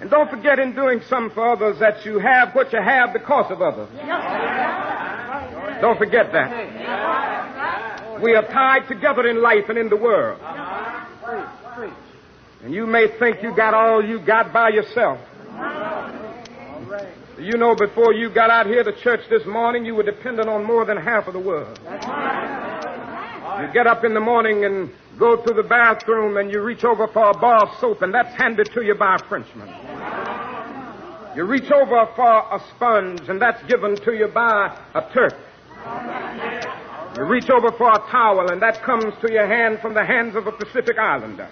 And 0.00 0.10
don't 0.10 0.30
forget 0.30 0.58
in 0.58 0.74
doing 0.74 1.00
something 1.08 1.34
for 1.34 1.52
others 1.52 1.78
that 1.80 2.04
you 2.04 2.18
have 2.18 2.54
what 2.54 2.72
you 2.72 2.80
have 2.80 3.12
because 3.12 3.50
of 3.50 3.62
others. 3.62 3.88
Don't 5.80 5.98
forget 5.98 6.32
that. 6.32 8.20
We 8.22 8.34
are 8.34 8.46
tied 8.46 8.86
together 8.88 9.26
in 9.28 9.42
life 9.42 9.68
and 9.68 9.78
in 9.78 9.88
the 9.88 9.96
world. 9.96 10.40
And 12.62 12.72
you 12.74 12.86
may 12.86 13.08
think 13.18 13.42
you 13.42 13.54
got 13.54 13.74
all 13.74 14.04
you 14.04 14.18
got 14.20 14.52
by 14.52 14.70
yourself. 14.70 15.18
You 17.38 17.58
know, 17.58 17.74
before 17.74 18.14
you 18.14 18.30
got 18.30 18.50
out 18.50 18.66
here 18.66 18.82
to 18.82 18.92
church 19.02 19.20
this 19.28 19.44
morning, 19.46 19.84
you 19.84 19.94
were 19.94 20.02
dependent 20.02 20.48
on 20.48 20.64
more 20.64 20.86
than 20.86 20.96
half 20.96 21.26
of 21.26 21.34
the 21.34 21.40
world. 21.40 21.78
You 23.60 23.72
get 23.72 23.86
up 23.86 24.04
in 24.04 24.12
the 24.12 24.20
morning 24.20 24.66
and 24.66 24.90
go 25.18 25.34
to 25.34 25.54
the 25.54 25.62
bathroom 25.62 26.36
and 26.36 26.52
you 26.52 26.60
reach 26.60 26.84
over 26.84 27.08
for 27.08 27.30
a 27.30 27.38
bar 27.38 27.66
of 27.66 27.80
soap 27.80 28.02
and 28.02 28.12
that's 28.12 28.34
handed 28.34 28.70
to 28.74 28.82
you 28.82 28.94
by 28.94 29.14
a 29.14 29.18
Frenchman. 29.18 29.68
You 31.34 31.44
reach 31.44 31.70
over 31.70 32.06
for 32.14 32.54
a 32.54 32.60
sponge 32.74 33.28
and 33.30 33.40
that's 33.40 33.62
given 33.64 33.96
to 33.96 34.12
you 34.12 34.28
by 34.28 34.78
a 34.94 35.00
Turk. 35.14 35.34
You 37.16 37.24
reach 37.24 37.48
over 37.48 37.72
for 37.72 37.92
a 37.92 37.98
towel 38.10 38.50
and 38.50 38.60
that 38.60 38.82
comes 38.82 39.14
to 39.22 39.32
your 39.32 39.46
hand 39.46 39.80
from 39.80 39.94
the 39.94 40.04
hands 40.04 40.36
of 40.36 40.46
a 40.46 40.52
Pacific 40.52 40.98
Islander. 40.98 41.48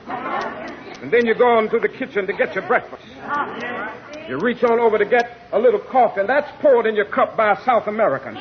And 1.01 1.11
then 1.11 1.25
you 1.25 1.35
go 1.35 1.59
into 1.59 1.79
the 1.79 1.89
kitchen 1.89 2.27
to 2.27 2.35
get 2.35 2.55
your 2.55 2.67
breakfast. 2.67 3.05
You 4.29 4.39
reach 4.41 4.63
on 4.63 4.79
over 4.79 4.99
to 4.99 5.07
get 5.07 5.39
a 5.53 5.59
little 5.59 5.81
coffee 5.81 6.21
and 6.21 6.29
that's 6.29 6.51
poured 6.61 6.85
in 6.85 6.97
your 6.97 7.07
cup 7.07 7.35
by 7.35 7.53
a 7.53 7.65
South 7.65 7.87
American. 7.87 8.37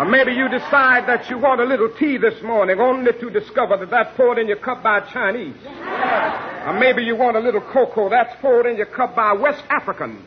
Or 0.00 0.06
maybe 0.06 0.32
you 0.32 0.48
decide 0.48 1.06
that 1.08 1.28
you 1.28 1.36
want 1.36 1.60
a 1.60 1.64
little 1.64 1.90
tea 1.98 2.16
this 2.16 2.40
morning 2.42 2.80
only 2.80 3.12
to 3.12 3.28
discover 3.28 3.76
that 3.76 3.90
that's 3.90 4.16
poured 4.16 4.38
in 4.38 4.48
your 4.48 4.56
cup 4.56 4.82
by 4.82 4.96
a 5.00 5.12
Chinese. 5.12 5.54
Or 5.66 6.72
maybe 6.72 7.02
you 7.02 7.16
want 7.16 7.36
a 7.36 7.40
little 7.40 7.60
cocoa 7.60 8.08
that's 8.08 8.34
poured 8.40 8.64
in 8.64 8.78
your 8.78 8.86
cup 8.86 9.14
by 9.14 9.32
a 9.32 9.38
West 9.38 9.62
African. 9.68 10.24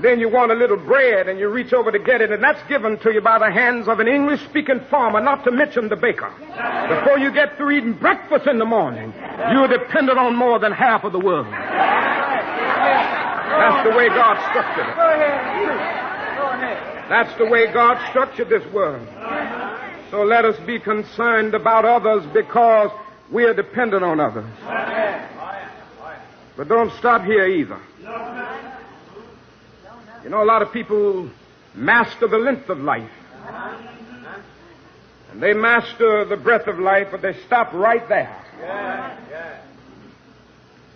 Then 0.00 0.18
you 0.18 0.30
want 0.30 0.50
a 0.50 0.54
little 0.54 0.78
bread 0.78 1.28
and 1.28 1.38
you 1.38 1.50
reach 1.50 1.74
over 1.74 1.92
to 1.92 1.98
get 1.98 2.22
it 2.22 2.32
and 2.32 2.42
that's 2.42 2.66
given 2.70 2.96
to 3.00 3.12
you 3.12 3.20
by 3.20 3.38
the 3.38 3.52
hands 3.52 3.86
of 3.86 4.00
an 4.00 4.08
English 4.08 4.42
speaking 4.48 4.80
farmer, 4.88 5.20
not 5.20 5.44
to 5.44 5.50
mention 5.50 5.90
the 5.90 5.96
baker. 5.96 6.32
Before 6.88 7.18
you 7.18 7.30
get 7.34 7.58
through 7.58 7.72
eating 7.76 7.92
breakfast 7.92 8.46
in 8.46 8.58
the 8.58 8.64
morning, 8.64 9.12
you're 9.52 9.68
dependent 9.68 10.18
on 10.18 10.34
more 10.36 10.58
than 10.58 10.72
half 10.72 11.04
of 11.04 11.12
the 11.12 11.20
world. 11.20 11.52
That's 13.60 13.84
the 13.86 13.94
way 13.94 14.08
God 14.08 14.40
structured 14.48 14.88
it. 14.88 16.09
That's 17.10 17.36
the 17.38 17.44
way 17.44 17.66
God 17.72 17.98
structured 18.10 18.48
this 18.48 18.64
world. 18.72 19.04
So 20.12 20.22
let 20.22 20.44
us 20.44 20.56
be 20.64 20.78
concerned 20.78 21.54
about 21.54 21.84
others 21.84 22.24
because 22.32 22.92
we 23.32 23.42
are 23.42 23.52
dependent 23.52 24.04
on 24.04 24.20
others. 24.20 24.46
But 26.56 26.68
don't 26.68 26.92
stop 26.98 27.24
here 27.24 27.46
either. 27.46 27.80
You 30.22 30.30
know, 30.30 30.40
a 30.40 30.44
lot 30.44 30.62
of 30.62 30.72
people 30.72 31.28
master 31.74 32.28
the 32.28 32.38
length 32.38 32.68
of 32.68 32.78
life. 32.78 33.10
And 35.32 35.42
they 35.42 35.52
master 35.52 36.24
the 36.26 36.36
breadth 36.36 36.68
of 36.68 36.78
life, 36.78 37.08
but 37.10 37.22
they 37.22 37.34
stop 37.46 37.72
right 37.72 38.08
there. 38.08 38.36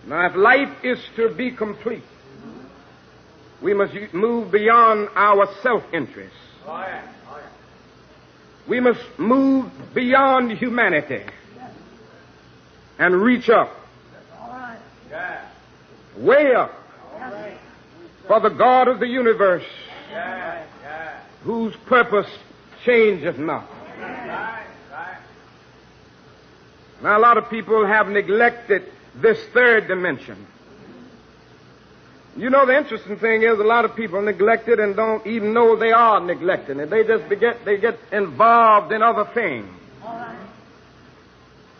Now, 0.07 0.27
if 0.27 0.35
life 0.37 0.69
is 0.81 0.99
to 1.17 1.33
be 1.35 1.51
complete, 1.51 2.03
we 3.61 3.73
must 3.73 3.93
move 4.13 4.51
beyond 4.51 5.09
our 5.15 5.47
self-interest. 5.61 6.35
We 8.67 8.79
must 8.79 9.01
move 9.17 9.71
beyond 9.93 10.51
humanity 10.53 11.23
and 12.97 13.21
reach 13.21 13.49
up. 13.49 13.71
Way 16.17 16.55
up. 16.55 16.73
For 18.27 18.39
the 18.39 18.49
God 18.49 18.87
of 18.87 18.99
the 18.99 19.07
universe, 19.07 19.65
whose 21.43 21.75
purpose 21.85 22.29
changeth 22.83 23.37
not. 23.37 23.69
Now, 27.03 27.17
a 27.17 27.19
lot 27.19 27.37
of 27.37 27.49
people 27.49 27.85
have 27.85 28.07
neglected 28.07 28.91
this 29.13 29.37
third 29.53 29.87
dimension. 29.87 30.47
You 32.37 32.49
know, 32.49 32.65
the 32.65 32.77
interesting 32.77 33.17
thing 33.17 33.43
is 33.43 33.59
a 33.59 33.63
lot 33.63 33.85
of 33.85 33.95
people 33.95 34.21
neglect 34.21 34.67
it 34.67 34.79
and 34.79 34.95
don't 34.95 35.25
even 35.25 35.53
know 35.53 35.77
they 35.77 35.91
are 35.91 36.19
neglecting 36.19 36.79
it. 36.79 36.89
They 36.89 37.03
just 37.03 37.29
get, 37.39 37.63
they 37.63 37.77
get 37.77 37.97
involved 38.11 38.91
in 38.91 39.01
other 39.01 39.25
things. 39.33 39.69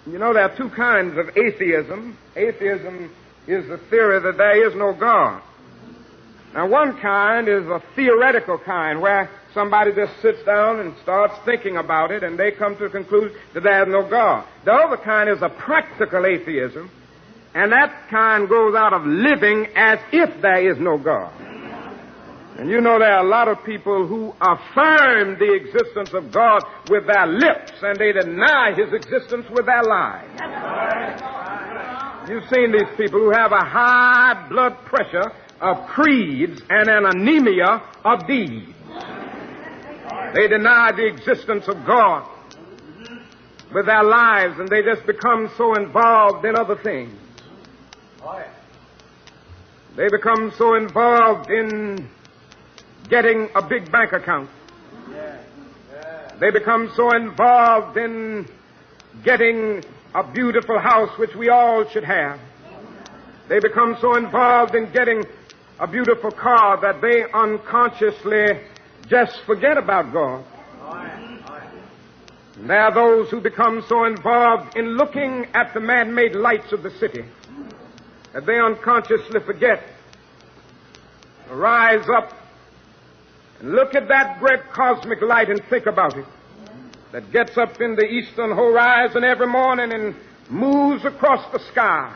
You 0.07 0.19
know, 0.19 0.33
there 0.33 0.43
are 0.43 0.55
two 0.55 0.69
kinds 0.69 1.17
of 1.17 1.35
atheism. 1.35 2.17
Atheism 2.35 3.11
is 3.47 3.67
the 3.67 3.79
theory 3.89 4.21
that 4.21 4.37
there 4.37 4.67
is 4.67 4.75
no 4.75 4.93
God. 4.93 5.41
Now, 6.53 6.69
one 6.69 7.01
kind 7.01 7.49
is 7.49 7.65
a 7.65 7.83
theoretical 7.95 8.57
kind 8.57 9.01
where 9.01 9.29
somebody 9.53 9.91
just 9.93 10.21
sits 10.21 10.41
down 10.45 10.79
and 10.79 10.95
starts 11.03 11.33
thinking 11.43 11.75
about 11.75 12.11
it 12.11 12.23
and 12.23 12.39
they 12.39 12.51
come 12.51 12.77
to 12.77 12.83
the 12.83 12.89
conclusion 12.89 13.35
that 13.53 13.63
there 13.63 13.83
is 13.83 13.89
no 13.91 14.07
God. 14.09 14.47
The 14.63 14.71
other 14.71 14.97
kind 14.97 15.29
is 15.29 15.41
a 15.41 15.49
practical 15.49 16.25
atheism, 16.25 16.89
and 17.55 17.71
that 17.71 18.09
kind 18.09 18.49
goes 18.49 18.75
out 18.75 18.91
of 18.91 19.05
living 19.05 19.67
as 19.77 19.97
if 20.11 20.41
there 20.41 20.69
is 20.69 20.77
no 20.77 20.97
God. 20.97 21.31
And 22.57 22.69
you 22.69 22.81
know 22.81 22.99
there 22.99 23.13
are 23.13 23.25
a 23.25 23.29
lot 23.29 23.47
of 23.47 23.63
people 23.63 24.05
who 24.07 24.33
affirm 24.41 25.39
the 25.39 25.53
existence 25.53 26.13
of 26.13 26.33
God 26.33 26.63
with 26.89 27.07
their 27.07 27.25
lips 27.25 27.71
and 27.81 27.97
they 27.97 28.11
deny 28.11 28.73
his 28.75 28.93
existence 28.93 29.45
with 29.49 29.65
their 29.65 29.83
lives. 29.83 30.29
You've 32.29 32.47
seen 32.53 32.73
these 32.73 32.91
people 32.97 33.21
who 33.21 33.31
have 33.31 33.53
a 33.53 33.63
high 33.63 34.47
blood 34.49 34.75
pressure 34.85 35.31
of 35.61 35.87
creeds 35.87 36.61
and 36.69 36.89
an 36.89 37.05
anemia 37.05 37.81
of 38.03 38.27
deeds. 38.27 38.73
They 40.33 40.49
deny 40.49 40.91
the 40.91 41.05
existence 41.07 41.69
of 41.69 41.85
God 41.85 42.27
with 43.73 43.85
their 43.85 44.03
lives 44.03 44.59
and 44.59 44.67
they 44.67 44.81
just 44.81 45.05
become 45.07 45.49
so 45.55 45.73
involved 45.75 46.43
in 46.43 46.57
other 46.57 46.75
things. 46.83 47.17
They 49.95 50.09
become 50.09 50.51
so 50.57 50.73
involved 50.73 51.51
in 51.51 52.09
getting 53.07 53.49
a 53.55 53.61
big 53.61 53.91
bank 53.91 54.13
account. 54.13 54.49
They 56.39 56.49
become 56.51 56.91
so 56.95 57.15
involved 57.15 57.97
in 57.97 58.47
getting 59.23 59.83
a 60.13 60.23
beautiful 60.23 60.79
house, 60.79 61.17
which 61.19 61.35
we 61.35 61.49
all 61.49 61.87
should 61.87 62.03
have. 62.03 62.39
They 63.47 63.59
become 63.59 63.95
so 64.01 64.17
involved 64.17 64.73
in 64.73 64.91
getting 64.91 65.23
a 65.79 65.87
beautiful 65.87 66.31
car 66.31 66.81
that 66.81 67.01
they 67.01 67.25
unconsciously 67.31 68.59
just 69.07 69.39
forget 69.45 69.77
about 69.77 70.11
God. 70.11 70.43
And 72.57 72.69
there 72.69 72.81
are 72.81 72.93
those 72.93 73.29
who 73.29 73.39
become 73.39 73.83
so 73.87 74.05
involved 74.05 74.75
in 74.75 74.97
looking 74.97 75.45
at 75.53 75.73
the 75.73 75.79
man-made 75.79 76.35
lights 76.35 76.71
of 76.71 76.81
the 76.81 76.91
city 76.91 77.23
that 78.35 78.45
they 78.45 78.59
unconsciously 78.59 79.39
forget 79.39 79.81
rise 81.51 82.05
up 82.09 82.33
and 83.61 83.71
look 83.71 83.95
at 83.95 84.09
that 84.09 84.39
great 84.41 84.59
cosmic 84.73 85.21
light 85.21 85.49
and 85.49 85.63
think 85.69 85.85
about 85.85 86.17
it 86.17 86.25
that 87.13 87.31
gets 87.31 87.57
up 87.57 87.79
in 87.79 87.95
the 87.95 88.03
eastern 88.03 88.49
horizon 88.49 89.23
every 89.23 89.47
morning 89.47 89.93
and 89.93 90.13
moves 90.49 91.05
across 91.05 91.49
the 91.53 91.59
sky 91.71 92.11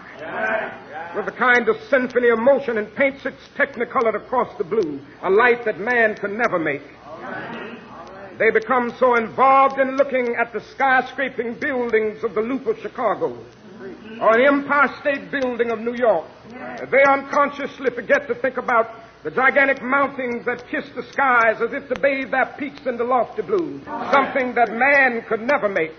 with 1.16 1.26
a 1.26 1.32
kind 1.32 1.70
of 1.70 1.78
symphony 1.90 2.28
of 2.28 2.38
motion 2.38 2.78
and 2.78 2.94
paints 2.96 3.26
its 3.26 3.42
technicolor 3.56 4.14
across 4.14 4.56
the 4.58 4.64
blue, 4.64 5.00
a 5.24 5.30
light 5.30 5.64
that 5.64 5.80
man 5.80 6.16
can 6.16 6.38
never 6.38 6.60
make. 6.60 6.84
They 8.38 8.52
become 8.52 8.94
so 9.00 9.16
involved 9.16 9.80
in 9.80 9.96
looking 9.96 10.36
at 10.36 10.52
the 10.52 10.60
skyscraping 10.60 11.62
buildings 11.62 12.24
of 12.26 12.36
the 12.36 12.42
Loop 12.42 12.68
of 12.68 12.78
Chicago 12.80 13.38
or 14.22 14.38
an 14.38 14.46
Empire 14.46 14.90
State 15.02 15.32
Building 15.32 15.72
of 15.72 15.80
New 15.80 15.96
York. 15.96 16.26
They 16.90 17.04
unconsciously 17.08 17.92
forget 17.94 18.28
to 18.28 18.36
think 18.36 18.58
about 18.58 18.88
the 19.24 19.32
gigantic 19.32 19.84
mountains 19.84 20.46
that 20.46 20.68
kiss 20.70 20.86
the 20.96 21.04
skies 21.04 21.62
as 21.62 21.74
if 21.74 21.88
to 21.90 22.00
bathe 22.00 22.32
their 22.32 22.56
peaks 22.58 22.86
in 22.86 22.98
the 22.98 23.04
lofty 23.04 23.42
blue, 23.42 23.82
something 24.12 24.56
that 24.56 24.72
man 24.72 25.24
could 25.28 25.42
never 25.42 25.68
make. 25.70 25.92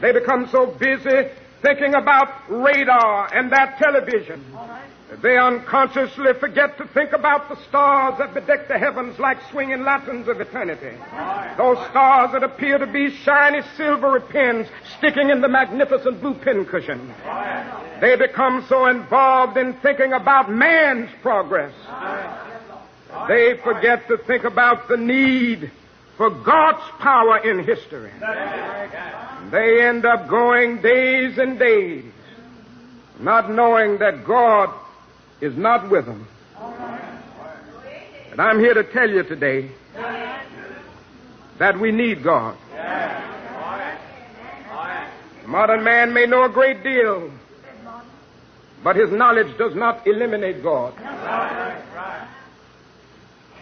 They 0.00 0.12
become 0.12 0.48
so 0.50 0.66
busy 0.66 1.30
thinking 1.62 1.94
about 1.94 2.48
radar 2.48 3.34
and 3.34 3.52
that 3.52 3.78
television. 3.78 4.44
They 5.22 5.38
unconsciously 5.38 6.34
forget 6.38 6.76
to 6.78 6.86
think 6.88 7.12
about 7.12 7.48
the 7.48 7.56
stars 7.68 8.18
that 8.18 8.34
bedeck 8.34 8.68
the 8.68 8.78
heavens 8.78 9.18
like 9.18 9.38
swinging 9.50 9.82
lanterns 9.82 10.28
of 10.28 10.40
eternity. 10.40 10.96
Those 11.56 11.78
stars 11.88 12.32
that 12.32 12.44
appear 12.44 12.76
to 12.76 12.86
be 12.86 13.10
shiny 13.10 13.62
silvery 13.76 14.20
pins 14.20 14.66
sticking 14.98 15.30
in 15.30 15.40
the 15.40 15.48
magnificent 15.48 16.20
blue 16.20 16.34
pincushion. 16.34 17.12
They 18.00 18.16
become 18.16 18.66
so 18.68 18.86
involved 18.86 19.56
in 19.56 19.72
thinking 19.80 20.12
about 20.12 20.50
man's 20.50 21.10
progress. 21.22 21.72
They 23.28 23.56
forget 23.64 24.06
to 24.08 24.18
think 24.18 24.44
about 24.44 24.88
the 24.88 24.98
need 24.98 25.72
for 26.18 26.28
God's 26.28 26.84
power 26.98 27.38
in 27.38 27.64
history. 27.64 28.12
They 29.50 29.86
end 29.86 30.04
up 30.04 30.28
going 30.28 30.82
days 30.82 31.38
and 31.38 31.58
days 31.58 32.04
not 33.20 33.50
knowing 33.50 33.98
that 33.98 34.24
God 34.24 34.72
is 35.40 35.56
not 35.56 35.90
with 35.90 36.06
them. 36.06 36.26
And 38.30 38.40
I'm 38.40 38.58
here 38.60 38.74
to 38.74 38.84
tell 38.84 39.08
you 39.08 39.22
today 39.22 39.70
that 41.58 41.78
we 41.80 41.90
need 41.92 42.22
God. 42.22 42.56
Modern 45.46 45.82
man 45.82 46.12
may 46.12 46.26
know 46.26 46.44
a 46.44 46.48
great 46.48 46.84
deal, 46.84 47.32
but 48.84 48.96
his 48.96 49.10
knowledge 49.10 49.56
does 49.56 49.74
not 49.74 50.06
eliminate 50.06 50.62
God. 50.62 50.94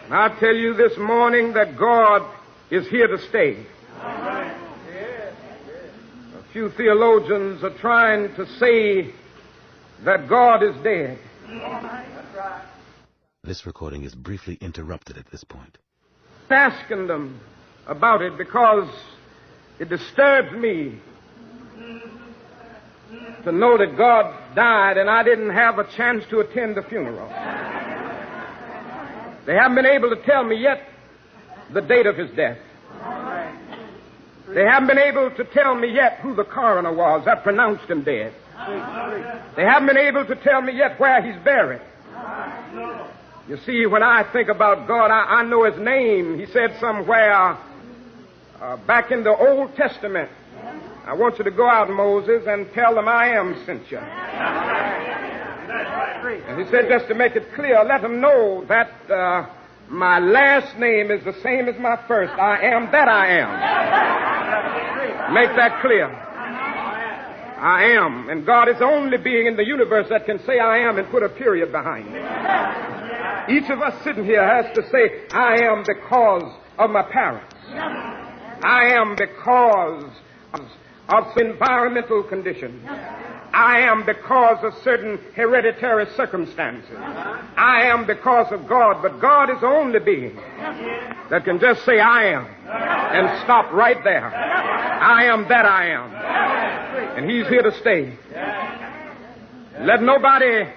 And 0.05 0.13
I 0.13 0.29
tell 0.39 0.53
you 0.53 0.73
this 0.73 0.97
morning 0.97 1.53
that 1.53 1.77
God 1.77 2.23
is 2.69 2.87
here 2.89 3.07
to 3.07 3.17
stay. 3.29 3.65
A 4.01 4.53
few 6.51 6.69
theologians 6.71 7.63
are 7.63 7.77
trying 7.77 8.35
to 8.35 8.45
say 8.57 9.13
that 10.03 10.27
God 10.27 10.61
is 10.63 10.75
dead. 10.83 11.19
This 13.43 13.65
recording 13.65 14.03
is 14.03 14.13
briefly 14.13 14.57
interrupted 14.59 15.17
at 15.17 15.31
this 15.31 15.43
point. 15.43 15.77
Asking 16.49 17.07
them 17.07 17.39
about 17.87 18.21
it 18.21 18.37
because 18.37 18.89
it 19.79 19.87
disturbs 19.89 20.51
me 20.51 20.99
to 23.43 23.51
know 23.51 23.77
that 23.77 23.95
God 23.97 24.55
died 24.55 24.97
and 24.97 25.09
I 25.09 25.23
didn't 25.23 25.51
have 25.51 25.79
a 25.79 25.89
chance 25.95 26.25
to 26.29 26.39
attend 26.39 26.75
the 26.75 26.83
funeral. 26.83 27.29
They 29.45 29.55
haven't 29.55 29.75
been 29.75 29.85
able 29.85 30.09
to 30.09 30.21
tell 30.25 30.43
me 30.43 30.57
yet 30.57 30.81
the 31.73 31.81
date 31.81 32.05
of 32.05 32.17
his 32.17 32.29
death. 32.31 32.57
They 34.49 34.63
haven't 34.63 34.87
been 34.87 34.97
able 34.97 35.31
to 35.31 35.43
tell 35.45 35.75
me 35.75 35.93
yet 35.93 36.19
who 36.19 36.35
the 36.35 36.43
coroner 36.43 36.93
was 36.93 37.23
that 37.25 37.43
pronounced 37.43 37.89
him 37.89 38.03
dead. 38.03 38.33
They 39.55 39.63
haven't 39.63 39.87
been 39.87 39.97
able 39.97 40.25
to 40.25 40.35
tell 40.35 40.61
me 40.61 40.73
yet 40.73 40.99
where 40.99 41.21
he's 41.21 41.41
buried. 41.43 41.81
You 43.47 43.57
see, 43.65 43.85
when 43.85 44.03
I 44.03 44.23
think 44.33 44.49
about 44.49 44.87
God, 44.87 45.09
I, 45.09 45.39
I 45.39 45.43
know 45.43 45.63
his 45.63 45.79
name. 45.79 46.37
He 46.37 46.45
said 46.47 46.75
somewhere 46.79 47.57
uh, 48.59 48.77
back 48.85 49.11
in 49.11 49.23
the 49.23 49.35
Old 49.35 49.75
Testament, 49.75 50.29
I 51.05 51.13
want 51.13 51.37
you 51.37 51.45
to 51.45 51.51
go 51.51 51.69
out, 51.69 51.89
Moses, 51.89 52.43
and 52.47 52.69
tell 52.73 52.95
them 52.95 53.07
I 53.07 53.29
am 53.29 53.63
sent 53.65 53.89
you. 53.89 53.99
And 56.49 56.59
he 56.61 56.65
said, 56.69 56.89
just 56.89 57.07
to 57.07 57.13
make 57.15 57.35
it 57.35 57.53
clear, 57.53 57.81
let 57.85 58.01
them 58.01 58.19
know 58.19 58.65
that 58.67 58.91
uh, 59.09 59.45
my 59.87 60.19
last 60.19 60.77
name 60.77 61.11
is 61.11 61.23
the 61.23 61.33
same 61.41 61.69
as 61.69 61.79
my 61.79 61.95
first. 62.07 62.33
I 62.33 62.59
am 62.65 62.91
that 62.91 63.07
I 63.07 63.27
am. 63.39 65.33
Make 65.33 65.55
that 65.55 65.79
clear. 65.81 66.26
I 67.59 67.85
am. 67.97 68.29
And 68.29 68.45
God 68.45 68.69
is 68.69 68.77
the 68.79 68.85
only 68.85 69.17
being 69.17 69.47
in 69.47 69.55
the 69.55 69.65
universe 69.65 70.07
that 70.09 70.25
can 70.25 70.39
say 70.45 70.59
I 70.59 70.79
am 70.79 70.97
and 70.97 71.09
put 71.09 71.23
a 71.23 71.29
period 71.29 71.71
behind 71.71 72.07
it. 72.09 73.49
Each 73.49 73.69
of 73.69 73.81
us 73.81 74.03
sitting 74.03 74.25
here 74.25 74.45
has 74.45 74.73
to 74.75 74.83
say, 74.89 75.27
I 75.31 75.63
am 75.63 75.83
because 75.87 76.53
of 76.77 76.89
my 76.89 77.03
parents. 77.03 77.55
I 78.63 78.93
am 78.97 79.15
because 79.15 80.03
of, 80.53 80.61
of 81.09 81.37
environmental 81.37 82.23
conditions. 82.23 82.83
I 83.53 83.79
am 83.81 84.05
because 84.05 84.63
of 84.63 84.73
certain 84.83 85.17
hereditary 85.35 86.05
circumstances. 86.15 86.95
I 86.95 87.83
am 87.85 88.05
because 88.05 88.51
of 88.51 88.67
God, 88.67 89.01
but 89.01 89.19
God 89.19 89.49
is 89.49 89.59
the 89.61 89.67
only 89.67 89.99
being 89.99 90.35
that 91.29 91.43
can 91.43 91.59
just 91.59 91.83
say, 91.85 91.99
I 91.99 92.33
am, 92.33 92.45
and 92.45 93.43
stop 93.43 93.71
right 93.71 94.03
there. 94.03 94.27
I 94.27 95.25
am 95.25 95.47
that 95.47 95.65
I 95.65 95.89
am. 95.89 96.56
And 97.17 97.27
He's 97.27 97.47
here 97.47 97.63
to 97.63 97.71
stay. 97.79 98.13
Let 99.79 100.03
nobody 100.03 100.71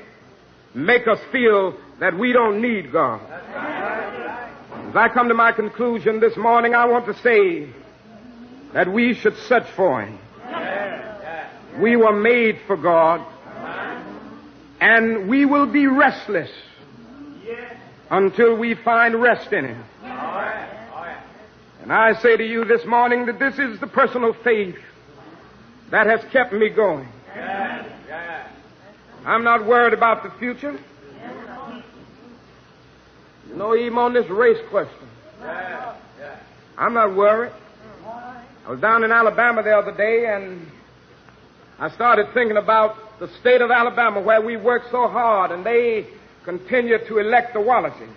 make 0.74 1.06
us 1.06 1.18
feel 1.30 1.76
that 1.98 2.16
we 2.16 2.32
don't 2.32 2.62
need 2.62 2.90
God. 2.90 3.20
As 4.88 4.96
I 4.96 5.10
come 5.12 5.28
to 5.28 5.34
my 5.34 5.52
conclusion 5.52 6.18
this 6.18 6.34
morning, 6.38 6.74
I 6.74 6.86
want 6.86 7.04
to 7.06 7.14
say 7.22 7.68
that 8.72 8.90
we 8.90 9.12
should 9.12 9.36
search 9.48 9.66
for 9.76 10.00
Him. 10.00 10.18
We 11.78 11.96
were 11.96 12.18
made 12.18 12.58
for 12.66 12.78
God. 12.78 13.20
And 14.80 15.28
we 15.28 15.44
will 15.44 15.66
be 15.66 15.86
restless 15.86 16.50
until 18.10 18.56
we 18.56 18.76
find 18.76 19.20
rest 19.20 19.52
in 19.52 19.66
Him. 19.66 19.84
And 21.82 21.92
I 21.92 22.14
say 22.22 22.38
to 22.38 22.46
you 22.46 22.64
this 22.64 22.86
morning 22.86 23.26
that 23.26 23.38
this 23.38 23.58
is 23.58 23.78
the 23.78 23.86
personal 23.86 24.32
faith 24.42 24.76
that 25.90 26.06
has 26.06 26.20
kept 26.32 26.52
me 26.52 26.68
going. 26.68 27.08
I'm 29.24 29.44
not 29.44 29.66
worried 29.66 29.92
about 29.92 30.22
the 30.22 30.30
future. 30.38 30.78
You 33.48 33.56
know, 33.56 33.74
even 33.76 33.98
on 33.98 34.14
this 34.14 34.28
race 34.28 34.58
question, 34.70 35.08
I'm 36.78 36.94
not 36.94 37.14
worried. 37.14 37.52
I 38.66 38.70
was 38.70 38.80
down 38.80 39.04
in 39.04 39.10
Alabama 39.10 39.62
the 39.62 39.76
other 39.76 39.96
day 39.96 40.26
and 40.26 40.66
I 41.78 41.90
started 41.90 42.32
thinking 42.32 42.56
about 42.56 43.18
the 43.18 43.28
state 43.40 43.60
of 43.60 43.70
Alabama 43.70 44.20
where 44.20 44.40
we 44.40 44.56
worked 44.56 44.90
so 44.90 45.08
hard 45.08 45.50
and 45.50 45.64
they 45.64 46.06
continue 46.44 46.98
to 47.06 47.18
elect 47.18 47.52
the 47.52 47.60
Wallaces. 47.60 48.08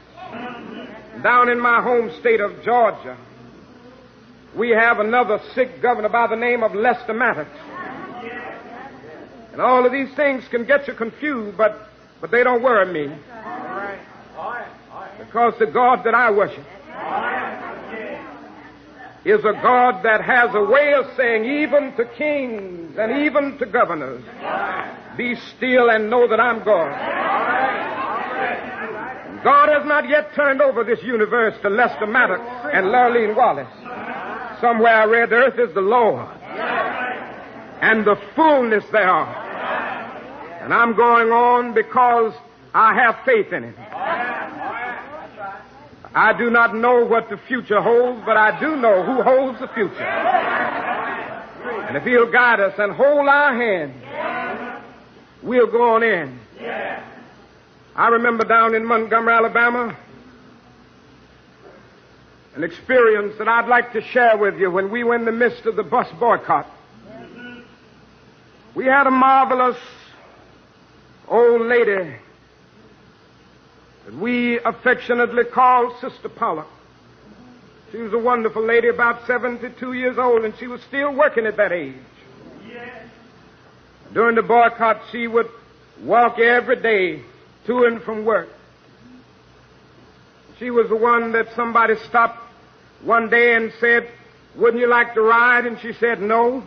Down 1.24 1.50
in 1.50 1.60
my 1.60 1.82
home 1.82 2.12
state 2.20 2.40
of 2.40 2.64
Georgia, 2.64 3.18
we 4.56 4.70
have 4.70 5.00
another 5.00 5.40
sick 5.56 5.82
governor 5.82 6.10
by 6.10 6.28
the 6.28 6.36
name 6.36 6.64
of 6.64 6.76
Lester 6.76 7.14
Maddox. 7.14 7.50
And 9.52 9.62
all 9.62 9.86
of 9.86 9.92
these 9.92 10.14
things 10.16 10.44
can 10.50 10.66
get 10.66 10.88
you 10.88 10.94
confused, 10.94 11.58
but, 11.58 11.90
but 12.22 12.32
they 12.32 12.44
don't 12.44 12.64
worry 12.64 12.92
me. 12.92 13.16
Because 15.20 15.54
the 15.60 15.68
God 15.68 16.04
that 16.06 16.14
I 16.16 16.32
worship 16.32 16.66
is 19.26 19.40
a 19.40 19.54
God 19.54 20.04
that 20.04 20.22
has 20.22 20.54
a 20.54 20.64
way 20.64 20.94
of 20.94 21.06
saying, 21.16 21.46
even 21.46 21.96
to 21.96 22.06
kings 22.18 22.98
and 22.98 23.26
even 23.26 23.58
to 23.58 23.66
governors, 23.66 24.24
be 25.18 25.36
still 25.56 25.90
and 25.90 26.10
know 26.10 26.28
that 26.28 26.40
I'm 26.40 26.64
God. 26.64 26.92
God 29.44 29.70
has 29.70 29.86
not 29.86 30.10
yet 30.10 30.34
turned 30.36 30.62
over 30.62 30.84
this 30.84 31.02
universe 31.04 31.56
to 31.62 31.70
Lester 31.70 32.08
Maddox 32.08 32.42
and 32.74 32.88
Lurleen 32.88 33.36
Wallace. 33.36 33.68
Somewhere 34.64 34.96
I 34.96 35.04
read 35.04 35.30
the 35.30 35.36
earth 35.36 35.60
is 35.60 35.74
the 35.74 35.82
Lord 35.82 36.26
and 37.82 38.06
the 38.06 38.16
fullness 38.34 38.86
thereof. 38.94 39.28
And 40.62 40.74
I'm 40.74 40.96
going 40.96 41.34
on 41.34 41.74
because 41.74 42.34
I 42.74 42.94
have 42.94 43.18
faith 43.26 43.52
in 43.52 43.66
it. 43.66 43.76
I 46.16 46.34
do 46.38 46.50
not 46.50 46.74
know 46.78 47.04
what 47.04 47.30
the 47.30 47.36
future 47.46 47.82
holds, 47.82 48.22
but 48.26 48.38
I 48.38 48.58
do 48.62 48.78
know 48.78 49.04
who 49.04 49.22
holds 49.22 49.60
the 49.60 49.68
future. 49.68 50.02
And 51.90 51.98
if 51.98 52.04
He'll 52.04 52.32
guide 52.32 52.62
us 52.62 52.76
and 52.78 52.94
hold 52.94 53.28
our 53.28 53.54
hand, 53.54 53.94
we'll 55.42 55.70
go 55.70 55.96
on 55.96 56.04
in. 56.04 56.40
I 57.98 58.08
remember 58.08 58.46
down 58.46 58.76
in 58.76 58.86
Montgomery, 58.86 59.34
Alabama, 59.34 59.98
an 62.56 62.64
experience 62.64 63.36
that 63.40 63.48
I'd 63.48 63.68
like 63.68 63.94
to 63.94 64.02
share 64.02 64.38
with 64.38 64.60
you 64.60 64.70
when 64.70 64.92
we 64.92 65.04
were 65.04 65.16
in 65.16 65.26
the 65.26 65.32
midst 65.32 65.66
of 65.66 65.76
the 65.76 65.84
bus 65.84 66.08
boycott. 66.20 66.68
We 68.76 68.86
had 68.86 69.08
a 69.08 69.12
marvelous 69.12 69.78
old 71.28 71.62
lady 71.62 72.16
that 74.06 74.16
we 74.16 74.60
affectionately 74.60 75.46
called 75.46 75.94
Sister 76.00 76.30
Pollard. 76.30 76.66
She 77.92 77.98
was 77.98 78.14
a 78.14 78.18
wonderful 78.18 78.64
lady, 78.64 78.88
about 78.88 79.26
72 79.28 79.94
years 79.94 80.18
old, 80.18 80.44
and 80.44 80.54
she 80.58 80.68
was 80.68 80.82
still 80.82 81.14
working 81.14 81.46
at 81.46 81.58
that 81.58 81.72
age. 81.72 81.96
During 84.14 84.36
the 84.36 84.44
boycott, 84.44 85.02
she 85.12 85.28
would 85.28 85.48
walk 86.02 86.38
every 86.40 86.82
day 86.82 87.22
to 87.66 87.86
and 87.86 88.02
from 88.02 88.26
work. 88.26 88.50
She 90.60 90.70
was 90.70 90.90
the 90.90 90.96
one 90.96 91.32
that 91.32 91.48
somebody 91.56 91.96
stopped 92.08 92.43
one 93.04 93.30
day 93.30 93.56
and 93.56 93.72
said, 93.80 94.10
Wouldn't 94.56 94.80
you 94.80 94.88
like 94.88 95.14
to 95.16 95.22
ride? 95.22 95.66
And 95.66 95.80
she 95.80 95.94
said, 95.94 96.22
No. 96.22 96.64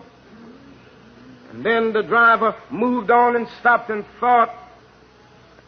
And 1.50 1.64
then 1.64 1.92
the 1.92 2.02
driver 2.02 2.54
moved 2.70 3.10
on 3.10 3.36
and 3.36 3.48
stopped 3.60 3.90
and 3.90 4.04
thought, 4.20 4.50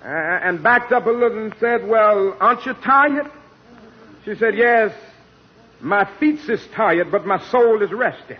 uh, 0.03 0.07
and 0.09 0.63
backed 0.63 0.93
up 0.93 1.07
a 1.07 1.11
little 1.11 1.39
and 1.45 1.55
said, 1.59 1.87
Well, 1.87 2.37
aren't 2.41 2.67
you 2.67 2.75
tired? 2.75 3.31
She 4.25 4.35
said, 4.35 4.57
Yes, 4.57 4.93
my 5.81 6.05
feet's 6.19 6.49
is 6.49 6.67
tired, 6.75 7.11
but 7.11 7.27
my 7.27 7.39
soul 7.51 7.83
is 7.83 7.93
resting. 7.93 8.39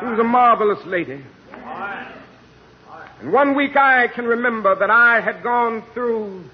She 0.00 0.06
was 0.06 0.18
a 0.18 0.24
marvelous 0.24 0.84
lady. 0.86 1.22
And 3.20 3.32
one 3.32 3.56
week 3.56 3.76
I 3.76 4.06
can 4.08 4.26
remember 4.26 4.76
that 4.76 4.90
I 4.90 5.20
had 5.20 5.42
gone 5.42 5.82
through 5.92 6.44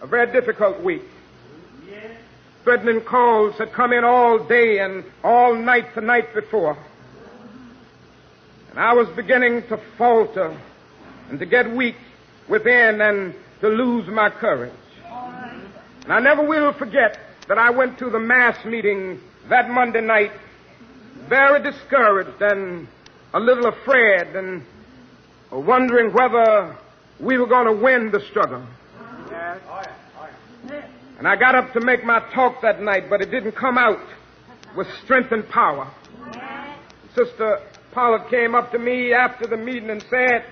a 0.00 0.06
very 0.06 0.32
difficult 0.32 0.82
week. 0.82 1.04
Threatening 2.64 3.02
calls 3.02 3.56
had 3.58 3.72
come 3.72 3.92
in 3.92 4.04
all 4.04 4.38
day 4.38 4.78
and 4.78 5.04
all 5.22 5.54
night 5.54 5.94
the 5.94 6.00
night 6.00 6.32
before. 6.34 6.78
And 8.70 8.80
I 8.80 8.94
was 8.94 9.06
beginning 9.10 9.68
to 9.68 9.78
falter 9.98 10.58
and 11.28 11.38
to 11.38 11.46
get 11.46 11.70
weak 11.70 11.96
within 12.48 13.02
and 13.02 13.34
to 13.60 13.68
lose 13.68 14.08
my 14.08 14.30
courage. 14.30 14.72
And 16.04 16.12
I 16.12 16.20
never 16.20 16.42
will 16.42 16.72
forget 16.72 17.18
that 17.48 17.58
I 17.58 17.68
went 17.70 17.98
to 17.98 18.08
the 18.08 18.18
mass 18.18 18.64
meeting 18.64 19.20
that 19.50 19.68
Monday 19.68 20.00
night 20.00 20.32
very 21.28 21.62
discouraged 21.62 22.40
and 22.40 22.88
a 23.34 23.40
little 23.40 23.66
afraid 23.66 24.34
and 24.34 24.64
wondering 25.50 26.14
whether 26.14 26.76
we 27.20 27.36
were 27.36 27.46
going 27.46 27.66
to 27.66 27.82
win 27.82 28.10
the 28.10 28.20
struggle. 28.30 28.62
Oh, 28.98 29.34
and 29.34 30.03
And 31.24 31.32
I 31.32 31.36
got 31.36 31.54
up 31.54 31.72
to 31.72 31.80
make 31.80 32.04
my 32.04 32.20
talk 32.34 32.60
that 32.60 32.82
night, 32.82 33.08
but 33.08 33.22
it 33.22 33.30
didn't 33.30 33.52
come 33.52 33.78
out 33.78 33.98
with 34.76 34.86
strength 35.04 35.32
and 35.32 35.48
power. 35.48 35.90
Sister 37.14 37.60
Pollard 37.92 38.28
came 38.28 38.54
up 38.54 38.70
to 38.72 38.78
me 38.78 39.14
after 39.14 39.46
the 39.46 39.56
meeting 39.56 39.88
and 39.88 40.04
said, 40.10 40.44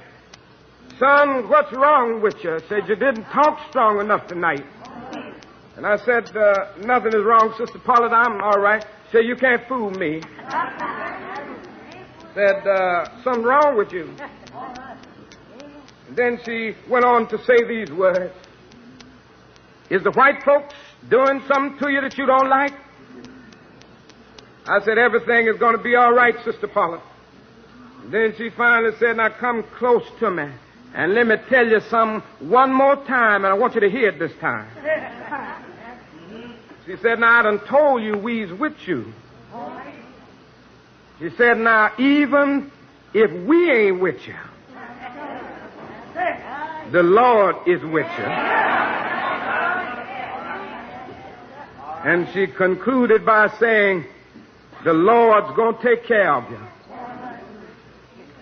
Son, 0.98 1.50
what's 1.50 1.70
wrong 1.74 2.22
with 2.22 2.42
you? 2.42 2.58
Said, 2.70 2.88
You 2.88 2.96
didn't 2.96 3.24
talk 3.24 3.68
strong 3.68 4.00
enough 4.00 4.26
tonight. 4.28 4.64
And 5.76 5.84
I 5.84 5.98
said, 6.06 6.34
uh, 6.34 6.72
Nothing 6.78 7.12
is 7.16 7.22
wrong, 7.22 7.54
Sister 7.58 7.78
Pollard. 7.80 8.14
I'm 8.14 8.40
all 8.40 8.58
right. 8.58 8.82
Said, 9.10 9.26
You 9.26 9.36
can't 9.36 9.68
fool 9.68 9.90
me. 9.90 10.22
Said, 12.32 12.66
uh, 12.66 13.22
Something 13.22 13.42
wrong 13.42 13.76
with 13.76 13.92
you. 13.92 14.08
And 16.08 16.16
then 16.16 16.40
she 16.46 16.72
went 16.88 17.04
on 17.04 17.28
to 17.28 17.36
say 17.44 17.62
these 17.68 17.90
words 17.90 18.32
Is 19.93 20.03
the 20.03 20.11
white 20.12 20.43
folks 20.43 20.74
doing 21.11 21.43
something 21.47 21.78
to 21.80 21.93
you 21.93 22.01
that 22.01 22.16
you 22.16 22.24
don't 22.24 22.49
like? 22.49 22.72
I 24.66 24.82
said, 24.86 24.97
Everything 24.97 25.49
is 25.49 25.59
going 25.59 25.76
to 25.76 25.82
be 25.82 25.97
all 25.97 26.14
right, 26.14 26.34
Sister. 26.47 26.66
And 26.74 28.11
then 28.11 28.34
she 28.38 28.49
finally 28.49 28.97
said, 28.99 29.18
Now 29.18 29.28
come 29.28 29.62
close 29.76 30.05
to 30.20 30.30
me. 30.30 30.49
And 30.95 31.12
let 31.12 31.26
me 31.26 31.36
tell 31.51 31.66
you 31.66 31.80
something 31.90 32.22
one 32.49 32.72
more 32.72 32.97
time, 33.05 33.45
and 33.45 33.53
I 33.53 33.55
want 33.55 33.74
you 33.74 33.82
to 33.82 33.90
hear 33.90 34.09
it 34.09 34.18
this 34.18 34.32
time. 34.40 34.70
She 36.84 36.97
said, 36.97 37.20
Now 37.20 37.38
I 37.38 37.43
done 37.43 37.61
told 37.61 38.03
you 38.03 38.16
we's 38.16 38.51
with 38.51 38.88
you. 38.88 39.12
She 41.20 41.30
said, 41.36 41.59
Now 41.59 41.93
even 41.97 42.72
if 43.14 43.30
we 43.47 43.70
ain't 43.70 44.01
with 44.01 44.26
you, 44.26 44.34
the 46.90 47.05
Lord 47.05 47.55
is 47.68 47.80
with 47.84 48.09
you. 48.18 48.71
And 52.05 52.28
she 52.34 52.46
concluded 52.46 53.24
by 53.24 53.48
saying, 53.61 54.05
The 54.84 54.92
Lord's 54.92 55.55
going 55.57 55.76
to 55.76 55.82
take 55.82 56.07
care 56.07 56.32
of 56.32 56.50
you. 56.50 56.59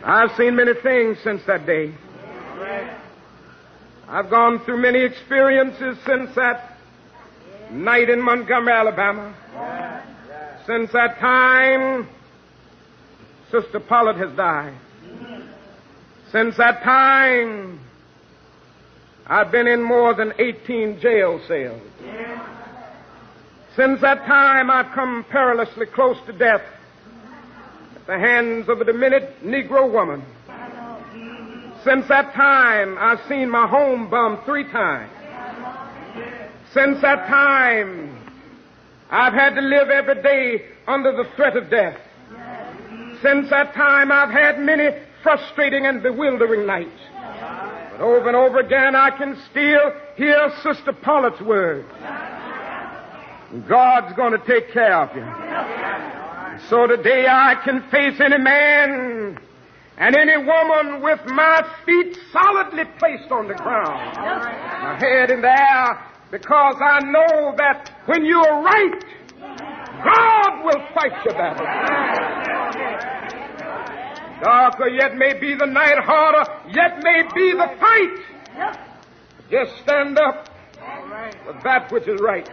I've 0.02 0.34
seen 0.36 0.56
many 0.56 0.72
things 0.82 1.18
since 1.22 1.42
that 1.46 1.66
day. 1.66 1.94
I've 4.08 4.30
gone 4.30 4.64
through 4.64 4.80
many 4.80 5.04
experiences 5.04 5.98
since 6.06 6.34
that 6.34 6.78
night 7.70 8.08
in 8.08 8.20
Montgomery, 8.20 8.72
Alabama. 8.72 9.34
Since 10.66 10.92
that 10.92 11.18
time, 11.18 12.08
Sister 13.50 13.78
Pollard 13.80 14.16
has 14.16 14.34
died. 14.36 14.74
Since 16.32 16.56
that 16.56 16.82
time, 16.82 17.80
I've 19.26 19.52
been 19.52 19.66
in 19.66 19.82
more 19.82 20.14
than 20.14 20.32
18 20.38 21.00
jail 21.00 21.40
cells. 21.46 21.82
Since 23.76 24.00
that 24.00 24.26
time, 24.26 24.68
I've 24.70 24.92
come 24.94 25.24
perilously 25.30 25.86
close 25.86 26.16
to 26.26 26.32
death 26.32 26.62
at 27.94 28.06
the 28.06 28.18
hands 28.18 28.68
of 28.68 28.80
a 28.80 28.84
demented 28.84 29.28
Negro 29.44 29.90
woman. 29.90 30.24
Since 31.84 32.08
that 32.08 32.34
time, 32.34 32.98
I've 32.98 33.20
seen 33.28 33.48
my 33.48 33.68
home 33.68 34.10
bombed 34.10 34.44
three 34.44 34.64
times. 34.64 35.12
Since 36.74 37.00
that 37.02 37.28
time, 37.28 38.18
I've 39.08 39.32
had 39.32 39.54
to 39.54 39.60
live 39.60 39.88
every 39.88 40.22
day 40.22 40.64
under 40.86 41.12
the 41.12 41.24
threat 41.36 41.56
of 41.56 41.70
death. 41.70 41.98
Since 43.22 43.50
that 43.50 43.72
time, 43.74 44.10
I've 44.10 44.30
had 44.30 44.58
many 44.58 44.88
frustrating 45.22 45.86
and 45.86 46.02
bewildering 46.02 46.66
nights. 46.66 47.00
But 47.92 48.00
over 48.00 48.28
and 48.28 48.36
over 48.36 48.58
again, 48.58 48.96
I 48.96 49.10
can 49.10 49.40
still 49.50 49.92
hear 50.16 50.50
Sister 50.62 50.92
Pollard's 50.92 51.40
words. 51.40 51.88
God's 53.68 54.14
going 54.14 54.32
to 54.32 54.38
take 54.46 54.72
care 54.72 54.96
of 55.02 55.16
you. 55.16 55.26
So 56.68 56.86
today 56.86 57.26
I 57.28 57.56
can 57.64 57.82
face 57.90 58.20
any 58.20 58.38
man 58.38 59.38
and 59.96 60.16
any 60.16 60.36
woman 60.36 61.02
with 61.02 61.20
my 61.26 61.62
feet 61.84 62.16
solidly 62.32 62.84
placed 62.98 63.30
on 63.32 63.48
the 63.48 63.54
ground, 63.54 64.16
my 64.16 64.96
head 65.00 65.30
in 65.32 65.40
the 65.40 65.48
air, 65.48 65.98
because 66.30 66.76
I 66.80 67.00
know 67.00 67.54
that 67.56 67.90
when 68.06 68.24
you 68.24 68.40
are 68.40 68.62
right, 68.62 69.04
God 70.04 70.64
will 70.64 70.86
fight 70.94 71.24
your 71.24 71.34
battle. 71.34 71.66
Darker 74.44 74.88
yet 74.88 75.16
may 75.16 75.34
be 75.38 75.56
the 75.56 75.66
night, 75.66 75.98
harder 75.98 76.44
yet 76.68 77.02
may 77.02 77.22
be 77.34 77.52
the 77.52 77.68
fight. 77.80 78.76
Just 79.50 79.76
stand 79.82 80.18
up 80.18 80.49
for 81.44 81.60
that 81.64 81.90
which 81.90 82.08
is 82.08 82.20
right. 82.20 82.48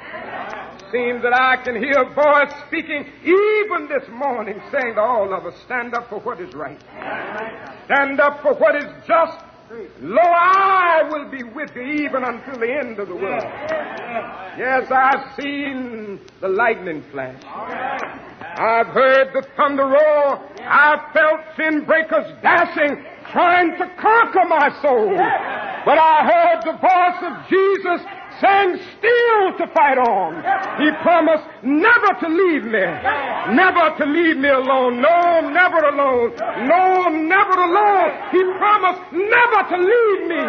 Seems 0.92 1.22
that 1.24 1.34
I 1.34 1.58
can 1.64 1.76
hear 1.76 2.00
a 2.00 2.14
voice 2.14 2.54
speaking 2.68 3.06
even 3.24 3.90
this 3.90 4.08
morning 4.10 4.62
saying 4.72 4.96
to 4.96 5.02
all 5.02 5.34
of 5.34 5.46
us, 5.46 5.60
stand 5.66 5.94
up 5.94 6.10
for 6.10 6.20
what 6.20 6.40
is 6.40 6.54
right. 6.54 6.80
Stand 7.86 8.20
up 8.20 8.42
for 8.42 8.54
what 8.54 8.76
is 8.76 8.86
just. 9.06 9.38
Lo, 10.00 10.22
I 10.22 11.04
will 11.12 11.30
be 11.30 11.44
with 11.44 11.76
you 11.76 11.82
even 11.82 12.24
until 12.24 12.58
the 12.58 12.72
end 12.72 13.00
of 13.00 13.10
the 13.10 13.16
world. 13.16 13.44
Yes, 14.58 14.90
I've 14.90 15.36
seen 15.36 16.22
the 16.40 16.48
lightning 16.48 17.04
flash. 17.12 17.44
I've 17.44 18.88
heard 18.88 19.34
the 19.34 19.46
thunder 19.58 19.86
roar. 19.86 20.40
I've 20.62 21.12
felt 21.12 21.42
sin 21.58 21.84
breakers 21.84 22.34
dashing, 22.42 23.04
trying 23.32 23.72
to 23.78 23.92
conquer 24.00 24.46
my 24.48 24.70
soul. 24.82 25.12
But 25.88 26.00
I 26.00 26.20
heard 26.28 26.60
the 26.68 26.76
voice 26.84 27.20
of 27.24 27.48
Jesus 27.48 28.04
saying 28.44 28.76
still 29.00 29.56
to 29.56 29.74
fight 29.74 29.98
on. 29.98 30.36
He 30.84 30.92
promised 31.02 31.48
never 31.64 32.12
to 32.20 32.28
leave 32.28 32.66
me. 32.66 32.84
Never 33.56 33.96
to 33.96 34.06
leave 34.06 34.36
me 34.36 34.50
alone. 34.50 35.00
No, 35.00 35.48
never 35.48 35.80
alone. 35.88 36.36
No, 36.68 37.08
never 37.08 37.56
alone. 37.56 38.12
He 38.36 38.44
promised 38.60 39.02
never 39.14 39.60
to 39.72 39.78
leave 39.80 40.28
me. 40.28 40.44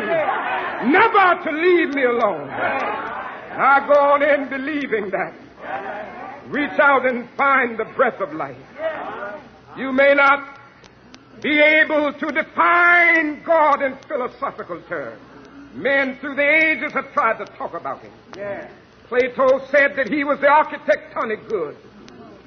Never 0.90 1.26
to 1.44 1.50
leave 1.54 1.94
me 1.94 2.02
alone. 2.02 2.50
I 2.50 3.86
go 3.86 3.94
on 3.94 4.22
in 4.24 4.48
believing 4.48 5.08
that. 5.10 5.34
Reach 6.48 6.80
out 6.80 7.06
and 7.06 7.28
find 7.36 7.78
the 7.78 7.84
breath 7.94 8.20
of 8.20 8.32
life. 8.34 8.56
You 9.76 9.92
may 9.92 10.14
not 10.14 10.58
be 11.40 11.60
able 11.60 12.12
to 12.12 12.26
define 12.32 13.44
God 13.44 13.82
in 13.82 13.96
philosophical 14.08 14.82
terms. 14.88 15.22
Men 15.74 16.16
through 16.18 16.36
the 16.36 16.48
ages 16.48 16.92
have 16.92 17.12
tried 17.12 17.38
to 17.38 17.44
talk 17.56 17.74
about 17.74 18.00
him. 18.00 18.12
Yeah. 18.36 18.68
Plato 19.08 19.64
said 19.70 19.96
that 19.96 20.08
he 20.08 20.24
was 20.24 20.38
the 20.40 20.46
architectonic 20.46 21.48
good. 21.48 21.76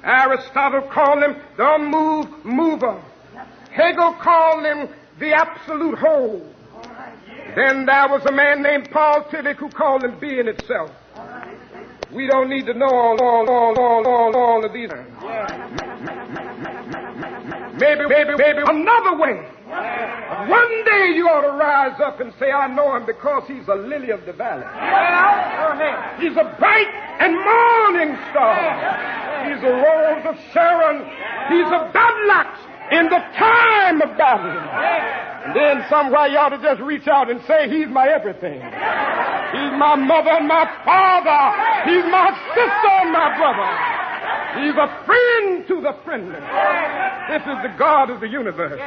Aristotle 0.04 0.82
called 0.82 1.22
him 1.22 1.36
the 1.56 1.74
unmoved 1.74 2.44
mover. 2.44 3.02
Hegel 3.70 4.12
called 4.14 4.64
him 4.64 4.88
the 5.18 5.32
absolute 5.32 5.98
whole. 5.98 6.46
Then 7.54 7.86
there 7.86 8.08
was 8.08 8.24
a 8.26 8.32
man 8.32 8.62
named 8.62 8.90
Paul 8.90 9.24
Tillich 9.24 9.56
who 9.56 9.68
called 9.68 10.04
him 10.04 10.18
being 10.18 10.48
itself. 10.48 10.90
We 12.12 12.26
don't 12.26 12.50
need 12.50 12.66
to 12.66 12.74
know 12.74 12.90
all, 12.90 13.20
all, 13.22 13.48
all, 13.48 13.78
all, 13.78 14.06
all, 14.06 14.36
all 14.36 14.64
of 14.64 14.72
these. 14.72 14.90
Maybe, 17.80 18.06
maybe, 18.06 18.34
maybe 18.36 18.62
another 18.66 19.16
way. 19.16 19.48
One 19.72 20.84
day 20.84 21.16
you 21.16 21.28
ought 21.28 21.42
to 21.42 21.56
rise 21.56 21.98
up 22.00 22.20
and 22.20 22.32
say, 22.38 22.50
I 22.50 22.68
know 22.68 22.96
him 22.96 23.06
because 23.06 23.44
he's 23.48 23.66
a 23.68 23.74
lily 23.74 24.10
of 24.10 24.24
the 24.26 24.32
valley. 24.32 24.66
He's 26.20 26.36
a 26.36 26.56
bright 26.58 26.92
and 27.20 27.32
morning 27.32 28.16
star. 28.30 28.56
He's 29.48 29.62
a 29.64 29.72
rose 29.72 30.24
of 30.28 30.36
Sharon. 30.52 31.04
He's 31.48 31.68
a 31.72 31.90
battle 31.92 32.12
in 32.92 33.08
the 33.08 33.22
time 33.40 34.02
of 34.02 34.16
battle. 34.18 34.52
And 34.52 35.56
then 35.56 35.84
somewhere 35.88 36.28
you 36.28 36.38
ought 36.38 36.50
to 36.50 36.60
just 36.62 36.80
reach 36.80 37.08
out 37.08 37.30
and 37.30 37.40
say, 37.46 37.68
He's 37.68 37.88
my 37.88 38.06
everything. 38.06 38.60
He's 38.60 39.72
my 39.80 39.96
mother 39.96 40.36
and 40.36 40.46
my 40.46 40.68
father. 40.84 41.40
He's 41.88 42.04
my 42.12 42.28
sister 42.52 42.92
and 43.02 43.12
my 43.12 43.32
brother. 43.40 43.68
He's 44.60 44.76
a 44.76 44.88
friend 45.06 45.66
to 45.68 45.80
the 45.80 45.96
friendless. 46.04 46.44
This 47.32 47.42
is 47.42 47.58
the 47.64 47.74
God 47.78 48.10
of 48.10 48.20
the 48.20 48.28
universe. 48.28 48.78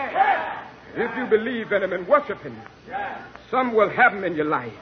If 0.97 1.17
you 1.17 1.25
believe 1.25 1.71
in 1.73 1.83
him 1.83 1.91
and 1.93 2.07
worship 2.07 2.41
him, 2.41 2.57
some 3.51 3.75
will 3.75 3.89
have 3.89 4.13
him 4.13 4.23
in 4.23 4.35
your 4.35 4.45
life. 4.45 4.73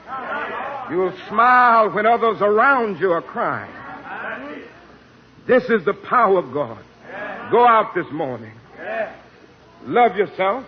You'll 0.92 1.18
smile 1.28 1.92
when 1.92 2.06
others 2.06 2.38
around 2.40 3.00
you 3.00 3.12
are 3.12 3.22
crying. 3.22 3.74
This 5.48 5.64
is 5.70 5.84
the 5.86 5.94
power 5.94 6.38
of 6.38 6.54
God. 6.54 6.84
Go 7.52 7.68
out 7.68 7.96
this 7.96 8.06
morning. 8.12 8.54
Love 9.86 10.16
yourself. 10.16 10.66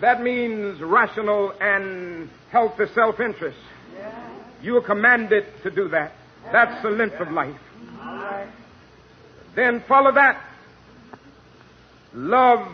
That 0.00 0.22
means 0.22 0.80
rational 0.80 1.52
and 1.60 2.28
healthy 2.50 2.84
self 2.94 3.20
interest. 3.20 3.58
You 4.62 4.76
are 4.78 4.82
commanded 4.82 5.44
to 5.62 5.70
do 5.70 5.88
that. 5.88 6.12
That's 6.50 6.82
the 6.82 6.90
length 6.90 7.20
of 7.20 7.30
life. 7.30 7.56
Then 9.54 9.84
follow 9.86 10.12
that. 10.12 10.42
Love 12.14 12.66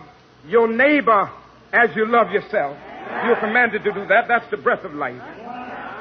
your 0.46 0.68
neighbor 0.68 1.30
as 1.72 1.94
you 1.96 2.06
love 2.06 2.30
yourself. 2.30 2.76
You're 3.24 3.36
commanded 3.36 3.84
to 3.84 3.92
do 3.92 4.06
that. 4.06 4.28
That's 4.28 4.48
the 4.50 4.56
breath 4.56 4.84
of 4.84 4.94
life. 4.94 5.20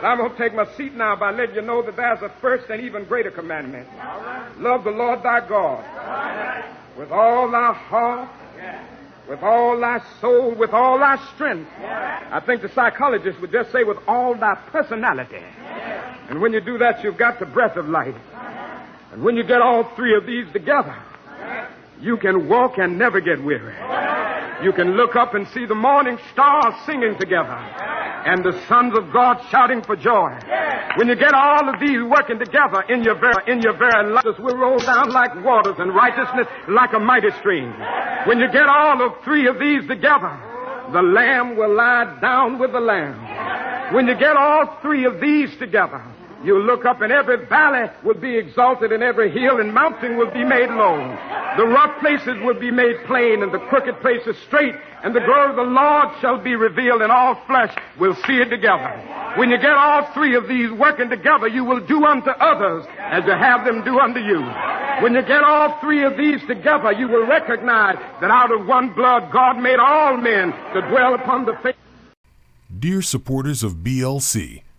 But 0.01 0.05
I'm 0.05 0.17
going 0.17 0.31
to 0.31 0.37
take 0.37 0.53
my 0.53 0.65
seat 0.75 0.93
now 0.93 1.15
by 1.15 1.31
letting 1.31 1.55
you 1.55 1.61
know 1.61 1.81
that 1.81 1.95
there's 1.95 2.21
a 2.21 2.29
first 2.41 2.69
and 2.69 2.81
even 2.81 3.05
greater 3.05 3.31
commandment. 3.31 3.87
Love 4.57 4.83
the 4.83 4.91
Lord 4.91 5.23
thy 5.23 5.47
God 5.47 5.83
with 6.97 7.11
all 7.11 7.49
thy 7.49 7.73
heart, 7.73 8.29
with 9.29 9.41
all 9.41 9.79
thy 9.79 10.01
soul, 10.19 10.53
with 10.55 10.71
all 10.71 10.99
thy 10.99 11.17
strength. 11.35 11.69
I 11.79 12.41
think 12.45 12.61
the 12.61 12.69
psychologist 12.69 13.39
would 13.41 13.51
just 13.51 13.71
say 13.71 13.83
with 13.83 13.97
all 14.07 14.35
thy 14.35 14.55
personality. 14.71 15.41
And 16.29 16.41
when 16.41 16.53
you 16.53 16.61
do 16.61 16.77
that, 16.79 17.03
you've 17.03 17.17
got 17.17 17.39
the 17.39 17.45
breath 17.45 17.77
of 17.77 17.87
life. 17.87 18.15
And 19.11 19.23
when 19.23 19.35
you 19.35 19.43
get 19.43 19.61
all 19.61 19.83
three 19.95 20.15
of 20.15 20.25
these 20.25 20.51
together, 20.53 20.95
you 22.01 22.17
can 22.17 22.47
walk 22.47 22.77
and 22.77 22.97
never 22.99 23.19
get 23.21 23.41
weary. 23.43 23.75
You 24.63 24.73
can 24.73 24.97
look 24.97 25.15
up 25.15 25.35
and 25.35 25.47
see 25.49 25.65
the 25.65 25.75
morning 25.75 26.17
stars 26.31 26.73
singing 26.85 27.15
together 27.19 27.53
and 27.53 28.43
the 28.43 28.59
sons 28.67 28.97
of 28.97 29.13
God 29.13 29.37
shouting 29.51 29.83
for 29.83 29.95
joy. 29.95 30.33
When 30.97 31.07
you 31.07 31.15
get 31.15 31.33
all 31.33 31.69
of 31.69 31.79
these 31.79 32.01
working 32.01 32.39
together 32.39 32.81
in 32.89 33.03
your 33.03 33.19
very, 33.19 33.51
in 33.51 33.61
your 33.61 33.77
very 33.77 34.11
life, 34.11 34.23
this 34.23 34.39
will 34.39 34.57
roll 34.57 34.79
down 34.79 35.11
like 35.11 35.33
waters 35.45 35.75
and 35.77 35.93
righteousness 35.93 36.47
like 36.67 36.93
a 36.93 36.99
mighty 36.99 37.29
stream. 37.39 37.71
When 38.25 38.39
you 38.39 38.51
get 38.51 38.67
all 38.67 39.05
of 39.05 39.23
three 39.23 39.47
of 39.47 39.59
these 39.59 39.87
together, 39.87 40.33
the 40.91 41.01
lamb 41.01 41.55
will 41.55 41.75
lie 41.75 42.17
down 42.19 42.57
with 42.57 42.71
the 42.71 42.79
lamb. 42.79 43.93
When 43.93 44.07
you 44.07 44.15
get 44.15 44.35
all 44.35 44.79
three 44.81 45.05
of 45.05 45.21
these 45.21 45.55
together, 45.57 46.03
you 46.43 46.59
look 46.59 46.85
up 46.85 47.01
and 47.01 47.11
every 47.11 47.45
valley 47.45 47.89
will 48.03 48.19
be 48.19 48.37
exalted 48.37 48.91
and 48.91 49.01
every 49.01 49.31
hill 49.31 49.59
and 49.59 49.73
mountain 49.73 50.17
will 50.17 50.31
be 50.31 50.43
made 50.43 50.69
low. 50.69 50.97
The 51.57 51.65
rough 51.65 51.99
places 51.99 52.37
will 52.43 52.59
be 52.59 52.71
made 52.71 52.95
plain 53.07 53.43
and 53.43 53.51
the 53.51 53.59
crooked 53.69 53.99
places 54.01 54.35
straight 54.47 54.75
and 55.03 55.15
the 55.15 55.19
glory 55.21 55.49
of 55.49 55.55
the 55.55 55.63
Lord 55.63 56.09
shall 56.21 56.37
be 56.37 56.55
revealed 56.55 57.01
and 57.01 57.11
all 57.11 57.35
flesh 57.47 57.75
will 57.99 58.15
see 58.27 58.37
it 58.37 58.49
together. 58.49 58.89
When 59.37 59.49
you 59.49 59.57
get 59.57 59.71
all 59.71 60.11
three 60.13 60.35
of 60.35 60.47
these 60.47 60.71
working 60.71 61.09
together, 61.09 61.47
you 61.47 61.63
will 61.63 61.85
do 61.85 62.03
unto 62.05 62.29
others 62.29 62.85
as 62.99 63.23
you 63.25 63.33
have 63.33 63.65
them 63.65 63.83
do 63.83 63.99
unto 63.99 64.19
you. 64.19 64.41
When 65.01 65.13
you 65.13 65.21
get 65.21 65.43
all 65.43 65.79
three 65.79 66.03
of 66.03 66.17
these 66.17 66.41
together, 66.47 66.91
you 66.91 67.07
will 67.07 67.27
recognize 67.27 67.97
that 68.19 68.31
out 68.31 68.51
of 68.51 68.65
one 68.65 68.93
blood 68.93 69.31
God 69.31 69.59
made 69.59 69.79
all 69.79 70.17
men 70.17 70.51
to 70.73 70.81
dwell 70.89 71.13
upon 71.13 71.45
the 71.45 71.53
face. 71.61 71.75
Dear 72.79 73.01
supporters 73.01 73.63
of 73.63 73.75
BLC, 73.75 74.61